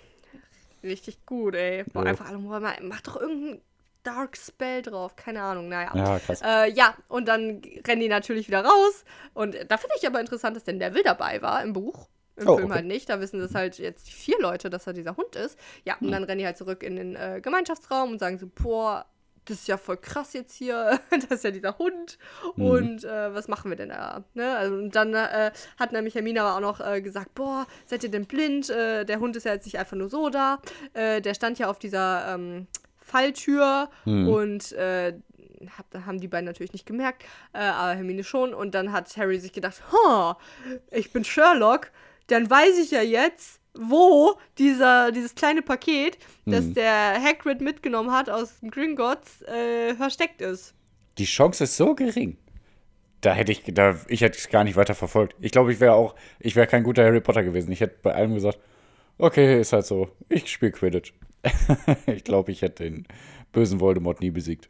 [0.82, 1.84] Richtig gut, ey.
[1.92, 2.10] Boah, Ja.
[2.10, 3.60] einfach Alohomora, mal- mach doch irgendeinen
[4.04, 5.90] Dark Spell drauf, keine Ahnung, naja.
[5.94, 6.40] Ja, krass.
[6.44, 9.04] Äh, ja, und dann rennen die natürlich wieder raus.
[9.34, 12.08] Und da finde ich aber interessant, dass der Neville dabei war im Buch.
[12.36, 12.76] Im Oh, Film okay.
[12.76, 13.08] halt nicht.
[13.08, 15.58] Da wissen das halt jetzt vier Leute, dass er dieser Hund ist.
[15.84, 19.06] Ja, und dann rennen die halt zurück in den äh, Gemeinschaftsraum und sagen so, boah,
[19.46, 21.00] das ist ja voll krass jetzt hier.
[21.10, 22.18] das ist ja dieser Hund.
[22.56, 24.24] Und äh, was machen wir denn da?
[24.34, 24.56] Ne?
[24.56, 28.10] Also, und dann äh, hat nämlich Hermine aber auch noch äh, gesagt, boah, seid ihr
[28.10, 28.70] denn blind?
[28.70, 30.60] Äh, der Hund ist ja jetzt nicht einfach nur so da.
[30.92, 32.66] Äh, der stand ja auf dieser ähm,
[33.00, 35.14] Falltür und äh,
[35.78, 38.52] hab, haben die beiden natürlich nicht gemerkt, aber Hermine schon.
[38.52, 40.36] Und dann hat Harry sich gedacht, ha,
[40.90, 41.92] ich bin Sherlock,
[42.26, 48.30] dann weiß ich ja jetzt, wo dieser, dieses kleine Paket, das der Hagrid mitgenommen hat
[48.30, 50.74] aus Gringotts, äh, versteckt ist.
[51.18, 52.36] Die Chance ist so gering.
[53.20, 55.36] Da hätte ich, da, ich hätte es gar nicht weiter verfolgt.
[55.40, 57.72] Ich glaube, ich wäre auch, ich wäre kein guter Harry Potter gewesen.
[57.72, 58.58] Ich hätte bei allem gesagt,
[59.18, 61.12] okay, ist halt so, ich spiele Quidditch.
[62.06, 63.06] ich glaube, ich hätte den
[63.52, 64.68] bösen Voldemort nie besiegt.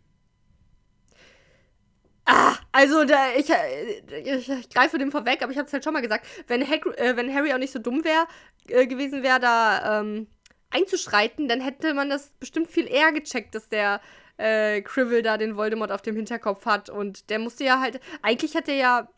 [2.76, 5.94] Also, da, ich, äh, ich, ich greife dem vorweg, aber ich habe es halt schon
[5.94, 8.26] mal gesagt, wenn, Hagri, äh, wenn Harry auch nicht so dumm wäre,
[8.68, 10.26] äh, gewesen wäre, da ähm,
[10.68, 14.00] einzuschreiten, dann hätte man das bestimmt viel eher gecheckt, dass der
[14.36, 16.90] äh, Crivel da den Voldemort auf dem Hinterkopf hat.
[16.90, 19.08] Und der musste ja halt, eigentlich hat er ja,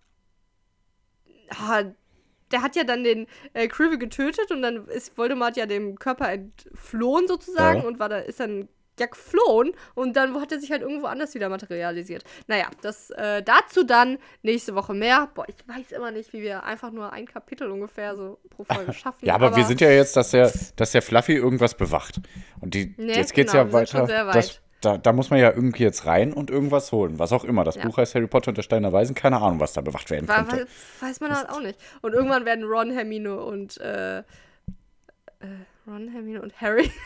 [1.51, 1.83] ah,
[2.53, 6.31] der hat ja dann den äh, Crivel getötet und dann ist Voldemort ja dem Körper
[6.31, 7.87] entflohen sozusagen Ja.
[7.89, 8.69] und war da, ist dann
[9.01, 12.25] ja geflohen und dann hat er sich halt irgendwo anders wieder materialisiert.
[12.47, 15.29] Naja, das äh, dazu dann nächste Woche mehr.
[15.35, 18.93] Boah, ich weiß immer nicht, wie wir einfach nur ein Kapitel ungefähr so pro Folge
[18.95, 19.25] schaffen.
[19.27, 22.21] Ja, aber, wir sind ja jetzt, dass der, dass der Fluffy irgendwas bewacht.
[22.61, 24.09] Und die, Nee, jetzt geht's genau, ja weiter.
[24.27, 24.35] weit.
[24.35, 27.19] Das, da, da muss man ja irgendwie jetzt rein und irgendwas holen.
[27.19, 27.65] Was auch immer.
[27.65, 27.83] Das Ja.
[27.85, 29.15] Buch heißt Harry Potter und der Stein der Weisen.
[29.17, 30.57] Keine Ahnung, was da bewacht werden könnte.
[31.01, 31.79] wa- weiß man halt auch nicht.
[32.01, 34.23] Und irgendwann werden Ron, Hermine und äh, äh,
[35.87, 36.91] Ron, Hermine und Harry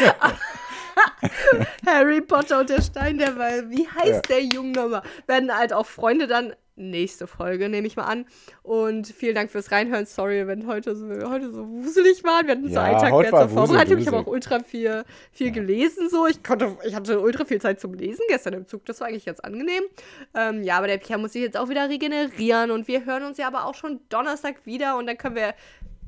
[1.86, 3.70] Harry Potter und der Stein der Weile.
[3.70, 4.36] Wie heißt Ja.
[4.36, 5.02] der Junge nochmal?
[5.26, 6.54] Werden halt auch Freunde dann.
[6.76, 8.24] Nächste Folge, nehme ich mal an.
[8.62, 10.06] Und vielen Dank fürs Reinhören.
[10.06, 12.46] Sorry, wenn heute so, heute so wuselig waren.
[12.46, 13.98] Wir hatten so Ja, einen Tag mehr zur Vorbereitung.
[13.98, 16.08] Ich habe auch ultra viel, viel gelesen.
[16.08, 16.26] So.
[16.26, 18.86] Ich, konnte, ich hatte ultra viel Zeit zum Lesen gestern im Zug.
[18.86, 19.82] Das war eigentlich ganz angenehm.
[20.34, 22.70] Ähm, ja, aber der Pierre muss sich jetzt auch wieder regenerieren.
[22.70, 24.96] Und wir hören uns ja aber auch schon Donnerstag wieder.
[24.96, 25.52] Und dann können wir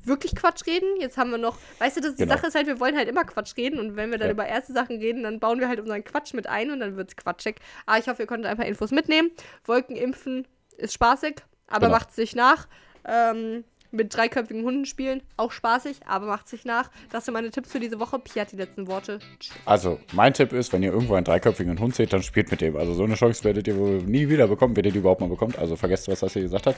[0.05, 0.88] wirklich Quatsch reden.
[1.00, 2.34] Jetzt haben wir noch, weißt du, das, die Genau.
[2.34, 4.32] Sache ist halt, wir wollen halt immer Quatsch reden und wenn wir dann Ja.
[4.32, 7.16] über erste Sachen reden, dann bauen wir halt unseren Quatsch mit ein und dann wird's
[7.16, 7.57] quatschig.
[7.86, 9.30] Aber ich hoffe, ihr konntet ein paar Infos mitnehmen.
[9.64, 10.46] Wolkenimpfen
[10.76, 11.36] ist spaßig,
[11.68, 11.98] aber Genau.
[11.98, 12.68] macht sich nach.
[13.05, 16.90] Ähm, mit dreiköpfigen Hunden spielen, auch spaßig, aber macht sich nach.
[17.11, 18.18] Das sind meine Tipps für diese Woche.
[18.18, 19.20] Pia hat die letzten Worte.
[19.38, 19.55] Tschüss.
[19.64, 22.76] Also, mein Tipp ist, wenn ihr irgendwo einen dreiköpfigen Hund seht, dann spielt mit dem.
[22.76, 25.28] Also, so eine Chance werdet ihr wohl nie wieder bekommen, wenn ihr die überhaupt mal
[25.28, 25.59] bekommt.
[25.59, 26.76] Also, vergesst, was das hier gesagt hat.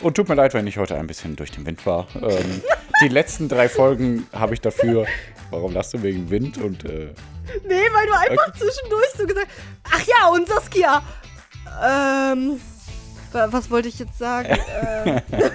[0.00, 2.06] Und tut mir leid, wenn ich heute ein bisschen durch den Wind war.
[2.14, 2.62] Ähm,
[3.02, 5.06] die letzten drei Folgen habe ich dafür.
[5.50, 6.84] Warum lachst du wegen Wind und.
[6.84, 7.12] Äh,
[7.66, 9.48] Nee, weil du einfach zwischendurch so gesagt
[9.90, 11.02] Ach ja, und Saskia.
[11.82, 12.60] Ähm,
[13.32, 14.48] was wollte ich jetzt sagen?
[14.48, 15.20] äh,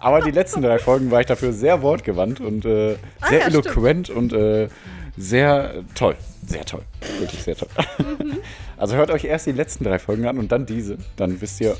[0.00, 3.48] aber die letzten drei Folgen war ich dafür sehr wortgewandt und äh, Ah sehr ja,
[3.50, 3.66] stimmt.
[3.66, 4.68] eloquent und äh,
[5.16, 6.16] sehr toll.
[6.46, 6.82] Sehr toll.
[7.18, 7.68] Wirklich sehr toll.
[7.98, 8.38] Mhm.
[8.76, 10.98] Also, hört euch erst die letzten drei Folgen an und dann diese.
[11.14, 11.76] Dann wisst ihr,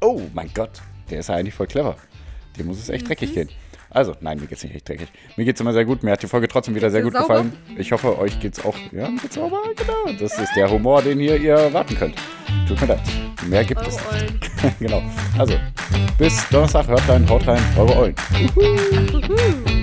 [0.00, 1.94] oh mein Gott, der ist ja eigentlich voll clever.
[2.58, 3.08] Dem muss es echt Mhm.
[3.08, 3.48] dreckig gehen.
[3.90, 5.08] Also, nein, mir geht's nicht echt dreckig.
[5.36, 6.02] Mir geht's immer sehr gut.
[6.02, 7.42] Mir hat die Folge trotzdem wieder sehr dir gut sauber?
[7.42, 7.52] gefallen.
[7.76, 8.76] Ich hoffe, euch geht's auch.
[8.92, 10.18] Ja, mir geht's sauber, genau.
[10.18, 12.14] Das ist der Humor, den hier ihr erwarten könnt.
[12.68, 13.00] Tut mir leid.
[13.48, 14.40] Mehr gibt es eure Eulen.
[14.40, 14.78] nicht.
[14.78, 15.02] genau.
[15.38, 15.54] Also,
[16.18, 16.86] bis Donnerstag.
[16.86, 17.62] Hört rein, haut rein.
[17.76, 18.14] Eure Eulen.
[18.38, 19.79] Juhu.